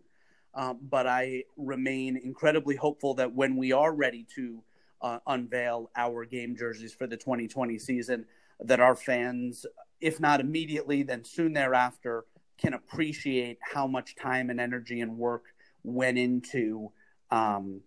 [0.54, 4.64] Um, but I remain incredibly hopeful that when we are ready to
[5.02, 8.26] uh, unveil our game jerseys for the 2020 season,
[8.62, 9.68] that our fans,
[10.02, 12.26] if not immediately, then soon thereafter,
[12.58, 15.44] can appreciate how much time and energy and work
[15.84, 16.92] went into
[17.30, 17.82] um,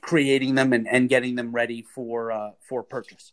[0.00, 3.32] creating them and, and getting them ready for uh, for purchase.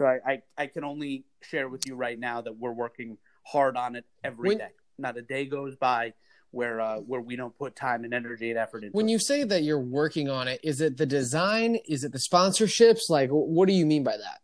[0.00, 3.76] So I, I, I, can only share with you right now that we're working hard
[3.76, 4.70] on it every When- day.
[4.96, 6.14] Not a day goes by
[6.52, 8.88] where uh, where we don't put time and energy and effort into.
[8.88, 8.94] It.
[8.94, 11.76] When you say that you're working on it, is it the design?
[11.86, 13.10] Is it the sponsorships?
[13.10, 14.40] Like, what do you mean by that?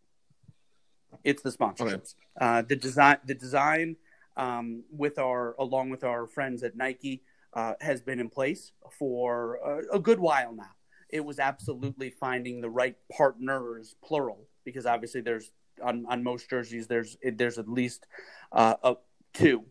[1.24, 2.14] It's the sponsorships.
[2.38, 3.96] Uh, the design, the design,
[4.36, 7.22] um, with our along with our friends at Nike,
[7.54, 10.74] uh, has been in place for a, a good while now.
[11.08, 15.52] It was absolutely finding the right partners, plural, because obviously there's
[15.82, 18.06] on, on most jerseys there's there's at least
[18.52, 18.96] uh, a,
[19.32, 19.64] two,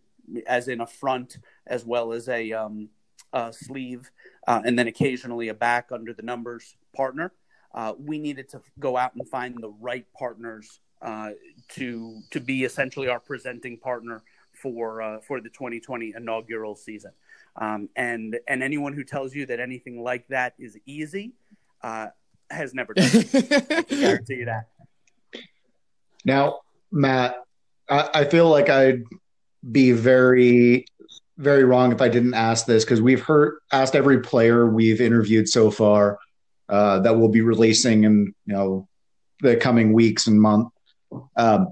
[0.48, 1.38] as in a front
[1.68, 2.90] as well as a, um,
[3.34, 4.10] a sleeve,
[4.48, 7.32] uh, and then occasionally a back under the numbers partner.
[7.74, 11.32] Uh, we needed to go out and find the right partners uh,
[11.70, 14.24] to to be essentially our presenting partner
[14.54, 17.12] for uh, for the 2020 inaugural season.
[17.58, 21.34] Um, and and anyone who tells you that anything like that is easy
[21.82, 22.08] uh,
[22.50, 23.36] has never done it.
[23.72, 24.70] I can guarantee you that.
[26.26, 26.62] Now,
[26.92, 27.36] Matt,
[27.88, 29.04] I, I feel like I'd
[29.70, 30.86] be very,
[31.38, 35.48] very wrong if I didn't ask this because we've heard asked every player we've interviewed
[35.48, 36.18] so far
[36.68, 38.88] uh, that we'll be releasing in you know
[39.42, 40.70] the coming weeks and month.
[41.38, 41.68] Um,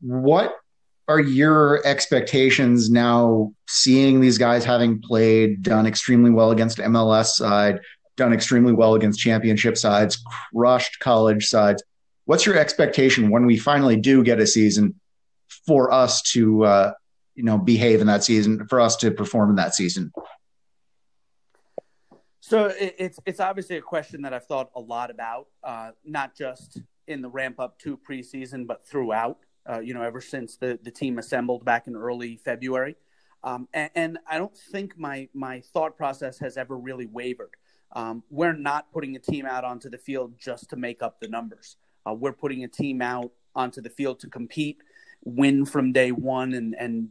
[0.00, 0.54] what
[1.08, 3.52] are your expectations now?
[3.66, 7.80] Seeing these guys having played, done extremely well against MLS side,
[8.16, 10.22] done extremely well against championship sides,
[10.52, 11.82] crushed college sides
[12.28, 14.94] what's your expectation when we finally do get a season
[15.66, 16.92] for us to uh,
[17.34, 20.12] you know behave in that season for us to perform in that season
[22.48, 26.34] So it, it's it's obviously a question that I've thought a lot about, uh, not
[26.34, 29.36] just in the ramp up to preseason, but throughout.
[29.70, 32.96] Uh, you know, ever since the the team assembled back in early February,
[33.44, 37.54] um, and, and I don't think my my thought process has ever really wavered.
[37.92, 41.28] Um, we're not putting a team out onto the field just to make up the
[41.28, 41.76] numbers.
[42.08, 44.82] Uh, we're putting a team out onto the field to compete,
[45.24, 47.08] win from day one, and and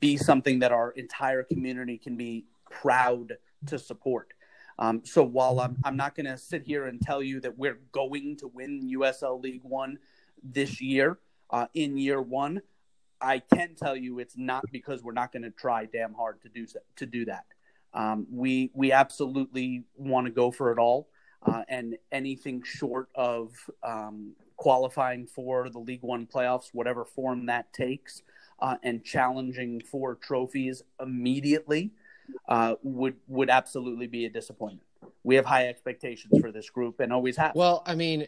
[0.00, 3.34] be something that our entire community can be proud
[3.66, 4.32] to support.
[4.78, 7.78] Um, so while I'm, I'm not going to sit here and tell you that we're
[7.92, 9.98] going to win USL League One
[10.42, 11.18] this year,
[11.50, 12.62] uh, in year one,
[13.20, 16.48] I can tell you it's not because we're not going to try damn hard to
[16.48, 16.66] do
[16.96, 17.44] to do that.
[17.92, 21.08] Um, we we absolutely want to go for it all,
[21.44, 27.72] uh, and anything short of um, qualifying for the League One playoffs, whatever form that
[27.72, 28.22] takes,
[28.60, 31.90] uh, and challenging for trophies immediately
[32.48, 34.86] uh, would would absolutely be a disappointment.
[35.22, 37.54] We have high expectations for this group and always have.
[37.54, 38.26] Well, I mean,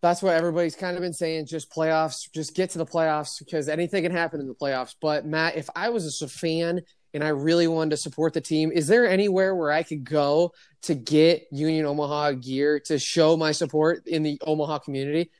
[0.00, 1.46] that's what everybody's kind of been saying.
[1.46, 4.94] Just playoffs, just get to the playoffs because anything can happen in the playoffs.
[5.00, 6.82] But Matt, if I was a fan
[7.14, 10.52] and I really wanted to support the team, is there anywhere where I could go
[10.82, 15.30] to get Union Omaha gear to show my support in the Omaha community?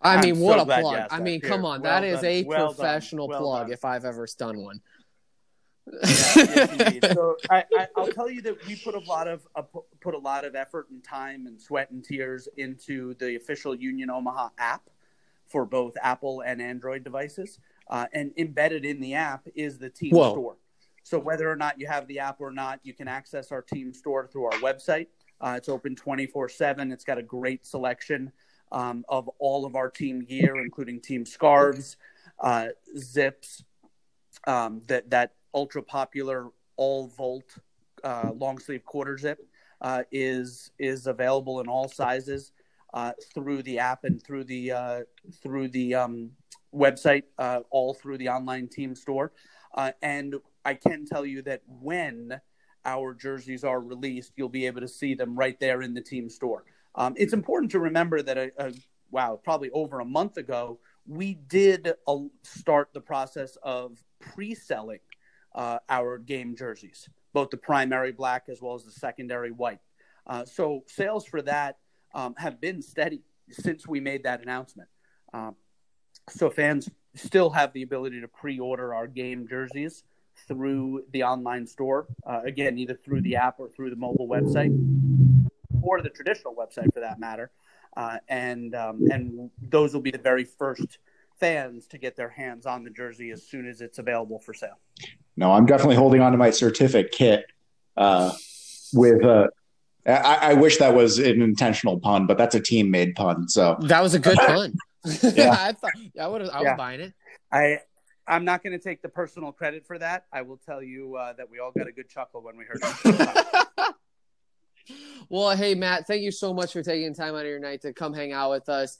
[0.00, 1.08] I I'm mean, so what a plug!
[1.10, 1.52] I mean, Pierre.
[1.52, 2.24] come on, Well that is done.
[2.30, 3.72] a Well professional Well plug done.
[3.72, 4.80] if I've ever done one.
[6.04, 6.98] yes.
[7.14, 9.62] So I, I, I'll tell you that we put a lot of uh,
[10.00, 14.10] put a lot of effort and time and sweat and tears into the official Union
[14.10, 14.82] Omaha app
[15.46, 17.58] for both Apple and Android devices.
[17.88, 20.32] Uh, and embedded in the app is the team Whoa.
[20.32, 20.56] store.
[21.02, 23.94] So whether or not you have the app or not, you can access our team
[23.94, 25.06] store through our website.
[25.40, 26.92] Uh, it's open 24 7.
[26.92, 28.30] It's got a great selection
[28.72, 31.96] um, of all of our team gear, including team scarves,
[32.40, 33.64] uh, zips,
[34.46, 37.58] um, that that ultra popular all volt
[38.04, 39.46] uh, long sleeve quarter zip
[39.80, 42.52] uh, is is available in all sizes
[42.94, 45.00] uh, through the app and through the uh,
[45.42, 46.30] through the um,
[46.74, 49.32] website, uh, all through the online team store.
[49.74, 52.40] Uh, and I can tell you that when
[52.84, 56.28] our jerseys are released, you'll be able to see them right there in the team
[56.28, 56.64] store.
[56.94, 58.72] Um, it's important to remember that a, a
[59.10, 65.00] wow, probably over a month ago, we did uh, start the process of pre-selling
[65.54, 69.80] uh, our game jerseys, both the primary black as well as the secondary white.
[70.26, 71.78] Uh, so sales for that
[72.14, 74.88] um, have been steady since we made that announcement.
[75.32, 75.56] Um,
[76.30, 80.04] so fans still have the ability to pre-order our game jerseys
[80.46, 82.06] through the online store.
[82.26, 84.72] Uh, again, either through the app or through the mobile website,
[85.82, 87.50] or the traditional website for that matter.
[87.96, 90.98] Uh, and um, and those will be the very first
[91.38, 94.78] fans to get their hands on the jersey as soon as it's available for sale.
[95.36, 97.44] no i'm definitely holding on to my certificate kit
[97.96, 98.32] uh,
[98.92, 99.46] with uh,
[100.06, 103.76] I, I wish that was an intentional pun but that's a team made pun so
[103.82, 104.74] That was a good pun.
[105.34, 105.54] Yeah.
[105.56, 106.42] I thought I would.
[106.42, 106.76] I was Yeah.
[106.76, 107.14] buying it.
[107.52, 107.78] I
[108.26, 110.26] I'm not going to take the personal credit for that.
[110.32, 112.80] I will tell you uh, that we all got a good chuckle when we heard
[112.82, 113.94] it.
[115.30, 117.92] well, hey Matt, thank you so much for taking time out of your night to
[117.94, 118.98] come hang out with us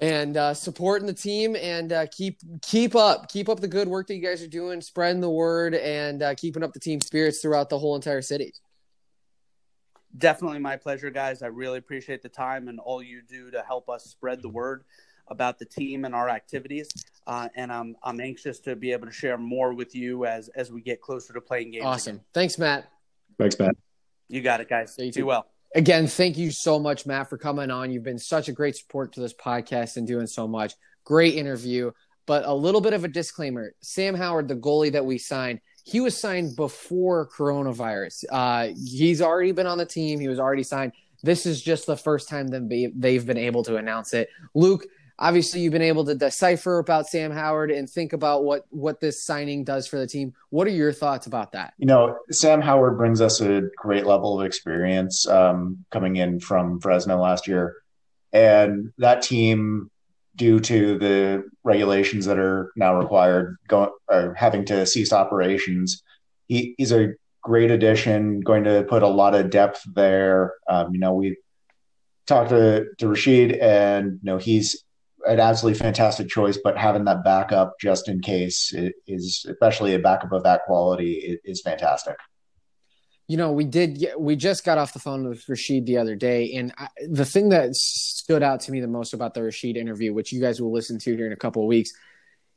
[0.00, 4.06] and uh, supporting the team and uh, keep keep up keep up the good work
[4.08, 7.40] that you guys are doing, spreading the word and uh, keeping up the team spirits
[7.40, 8.52] throughout the whole entire city.
[10.18, 11.42] Definitely my pleasure, guys.
[11.42, 14.84] I really appreciate the time and all you do to help us spread the word
[15.28, 16.88] about the team and our activities.
[17.26, 20.72] Uh, and I'm I'm anxious to be able to share more with you as as
[20.72, 21.84] we get closer to playing games.
[21.84, 22.16] Awesome.
[22.16, 22.24] Again.
[22.34, 22.88] Thanks, Matt.
[23.38, 23.76] Thanks, Matt.
[24.28, 24.94] You got it, guys.
[24.98, 25.26] Yeah, you Do too.
[25.26, 25.46] well.
[25.74, 27.90] Again, thank you so much, Matt, for coming on.
[27.90, 30.72] You've been such a great support to this podcast and doing so much.
[31.04, 31.92] Great interview.
[32.26, 35.60] But a little bit of a disclaimer Sam Howard, the goalie that we signed,
[35.90, 38.24] he was signed before coronavirus.
[38.30, 40.92] Uh, he's already been on the team, he was already signed.
[41.22, 44.28] This is just the first time that they- they've been able to announce it.
[44.54, 44.84] Luke,
[45.18, 49.24] obviously, you've been able to decipher about Sam Howard and think about what, what this
[49.24, 50.34] signing does for the team.
[50.50, 51.72] What are your thoughts about that?
[51.78, 56.80] You know, Sam Howard brings us a great level of experience um, coming in from
[56.80, 57.76] Fresno last year.
[58.32, 59.90] And that team,
[60.38, 66.02] due to the regulations that are now required, going or having to cease operations,
[66.46, 70.54] he, he's a great addition, going to put a lot of depth there.
[70.68, 71.36] Um, you know, we
[72.26, 74.84] talked to, to Rashid, and you know, he's
[75.26, 78.72] an absolutely fantastic choice, but having that backup just in case
[79.06, 82.16] is, especially a backup of that quality, is fantastic.
[83.28, 84.04] You know, we did.
[84.18, 87.50] We just got off the phone with Rashid the other day, and I, the thing
[87.50, 90.72] that stood out to me the most about the Rashid interview, which you guys will
[90.72, 91.90] listen to here in a couple of weeks,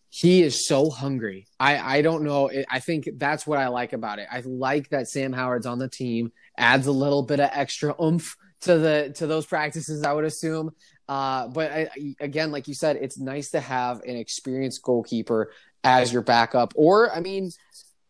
[0.09, 1.47] he is so hungry.
[1.59, 2.49] I I don't know.
[2.69, 4.27] I think that's what I like about it.
[4.31, 8.37] I like that Sam Howard's on the team, adds a little bit of extra oomph
[8.61, 10.03] to the to those practices.
[10.03, 10.71] I would assume.
[11.09, 15.51] Uh, but I- again, like you said, it's nice to have an experienced goalkeeper
[15.83, 17.51] as your backup, or I mean,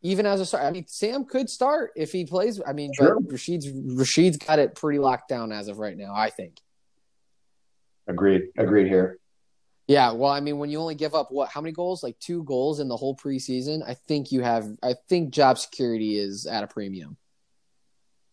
[0.02, 0.64] even as a start.
[0.64, 2.62] I mean, Sam could start if he plays.
[2.66, 3.20] I mean, Sure.
[3.20, 6.14] but Rashid's Rashid's got it pretty locked down as of right now.
[6.16, 6.60] I think.
[8.08, 8.43] Agreed.
[8.58, 9.18] Agreed here.
[9.88, 11.49] Yeah, well, I mean, when you only give up what?
[11.49, 12.02] How many goals?
[12.04, 13.82] Like two goals in the whole preseason.
[13.86, 14.68] I think you have.
[14.82, 17.18] I think job security is at a premium.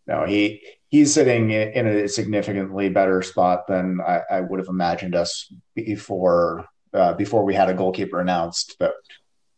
[0.07, 5.15] No, he he's sitting in a significantly better spot than I, I would have imagined
[5.15, 8.77] us before uh, before we had a goalkeeper announced.
[8.79, 8.95] But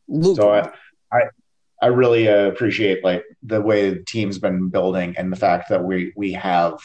[0.08, 0.70] Luke, so I,
[1.12, 1.22] I
[1.80, 5.82] I really uh, appreciate like the way the team's been building and the fact that
[5.82, 6.78] we we have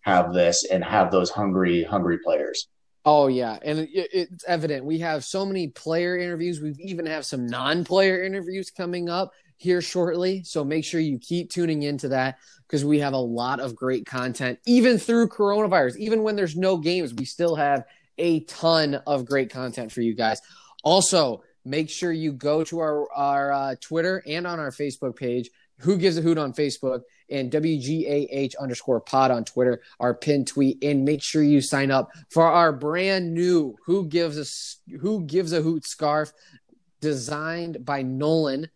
[0.00, 2.68] have this and have those hungry hungry players.
[3.04, 6.60] Oh yeah, and it, it's evident we have so many player interviews.
[6.60, 10.42] We even have some non-player interviews coming up here shortly.
[10.44, 14.06] So make sure you keep tuning into that because we have a lot of great
[14.06, 15.96] content, even through coronavirus.
[15.96, 17.84] Even when there's no games, we still have
[18.18, 20.40] a ton of great content for you guys.
[20.82, 25.50] Also, make sure you go to our our uh, Twitter and on our Facebook page.
[25.78, 30.82] Who gives a hoot on Facebook and WGAH underscore pod on Twitter, our pinned tweet,
[30.84, 35.52] and make sure you sign up for our brand new Who Gives a Who Gives
[35.52, 36.32] a Hoot scarf
[37.00, 38.68] designed by Nolan.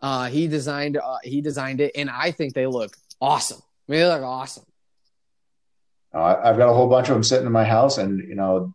[0.00, 3.60] Uh, he designed uh, he designed it, and I think they look awesome.
[3.88, 4.64] I mean, they look awesome.
[6.12, 8.74] Uh, I've got a whole bunch of them sitting in my house, and you know,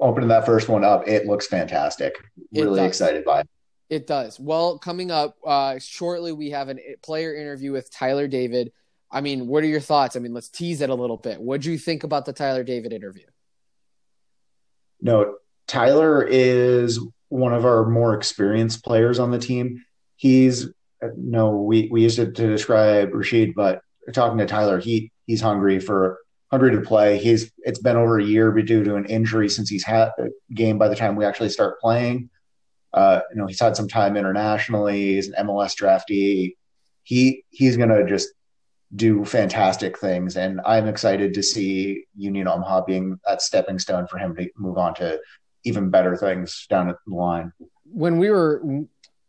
[0.00, 2.14] opening that first one up, it looks fantastic.
[2.52, 3.48] Really excited by it.
[3.90, 4.40] It does.
[4.40, 8.72] Well, coming up uh, shortly, we have a player interview with Tyler David.
[9.10, 10.16] I mean, what are your thoughts?
[10.16, 11.40] I mean, let's tease it a little bit.
[11.40, 13.26] What do you think about the Tyler David interview?
[15.00, 15.36] No,
[15.66, 19.84] Tyler is one of our more experienced players on the team.
[20.16, 20.68] He's
[21.16, 23.82] no, we we used it to describe Rashid, but
[24.12, 26.18] talking to Tyler, he he's hungry for
[26.54, 27.18] hungry to play.
[27.18, 30.78] He's it's been over a year due to an injury since he's had a game
[30.78, 32.30] by the time we actually start playing.
[32.92, 35.14] Uh, you know, he's had some time internationally.
[35.14, 36.54] He's an MLS draftee.
[37.02, 38.28] He he's gonna just
[38.94, 44.18] do fantastic things, and I'm excited to see Union Omaha being that stepping stone for
[44.18, 45.20] him to move on to
[45.64, 47.52] even better things down the line.
[47.84, 48.62] When we were,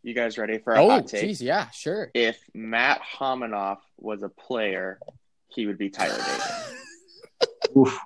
[0.04, 1.22] You guys ready for a oh, hot take?
[1.22, 2.12] geez, yeah, sure.
[2.14, 5.00] If Matt Hominoff was a player,
[5.48, 6.76] he would be Tyler David.
[7.76, 7.98] Oof.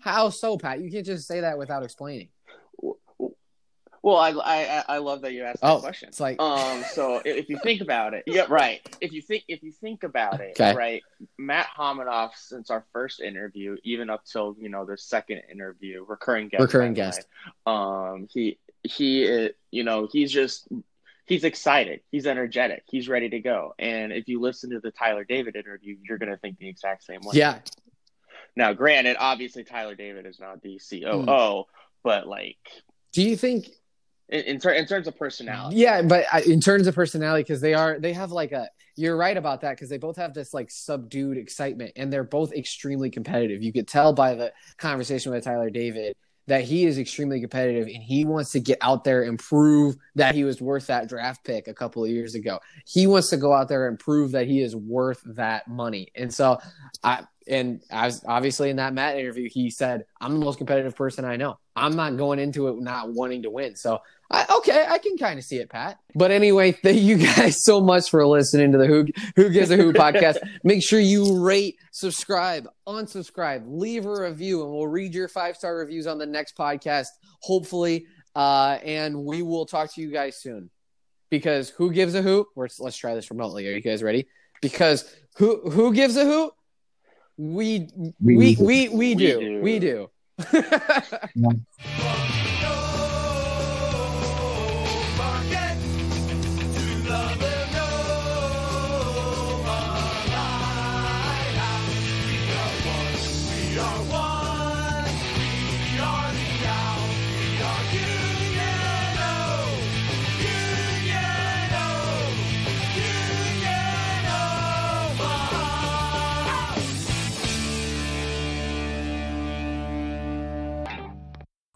[0.00, 0.80] How so, Pat?
[0.80, 2.28] You can't just say that without explaining.
[4.02, 6.08] Well, I, I I love that you asked that Oh, question.
[6.10, 8.80] it's like Um, so if you think about it, yeah, right.
[9.00, 10.74] If you think if you think about it, Okay.
[10.76, 11.02] right,
[11.38, 16.48] Matt Hominoff, since our first interview, even up till you know the second interview, recurring
[16.48, 17.26] guest, Recurring guest.
[17.66, 20.68] way, Um, he he, you know, he's just
[21.26, 23.74] he's excited, he's energetic, he's ready to go.
[23.78, 27.20] And if you listen to the Tyler David interview, you're gonna think the exact same
[27.22, 27.34] way.
[27.36, 27.58] yeah,
[28.54, 31.70] Now, granted, obviously Tyler David is not the COO, Hmm.
[32.02, 32.56] but like
[33.12, 33.68] Do you think
[34.28, 35.76] in in, ter- in terms of personality.
[35.76, 39.16] Yeah, but I- in terms of personality, because they are they have like a you're
[39.16, 43.10] right about that because they both have this like subdued excitement and they're both extremely
[43.10, 43.62] competitive.
[43.62, 46.16] You could tell by the conversation with Tyler David
[46.46, 50.34] that he is extremely competitive and he wants to get out there and prove that
[50.34, 52.60] he was worth that draft pick a couple of years ago.
[52.86, 56.08] He wants to go out there and prove that he is worth that money.
[56.14, 56.58] And so
[57.02, 61.24] I and as obviously in that Matt interview, he said, I'm the most competitive person
[61.24, 61.58] I know.
[61.76, 63.76] I'm not going into it not wanting to win.
[63.76, 65.98] So I, okay, I can kind of see it, Pat.
[66.14, 69.06] But anyway, thank you guys so much for listening to the Who
[69.36, 70.38] Who Gives a Who podcast.
[70.64, 75.76] Make sure you rate, subscribe, unsubscribe, leave a review, and we'll read your five star
[75.76, 77.08] reviews on the next podcast,
[77.40, 78.06] hopefully.
[78.34, 80.70] Uh, and we will talk to you guys soon.
[81.30, 82.46] Because who gives a hoot?
[82.54, 83.66] Let's let's try this remotely.
[83.68, 84.28] Are you guys ready?
[84.60, 86.52] Because who who gives a hoot?
[87.36, 87.88] We
[88.20, 89.40] we we we, we do.
[89.40, 89.60] do.
[89.60, 90.10] We do.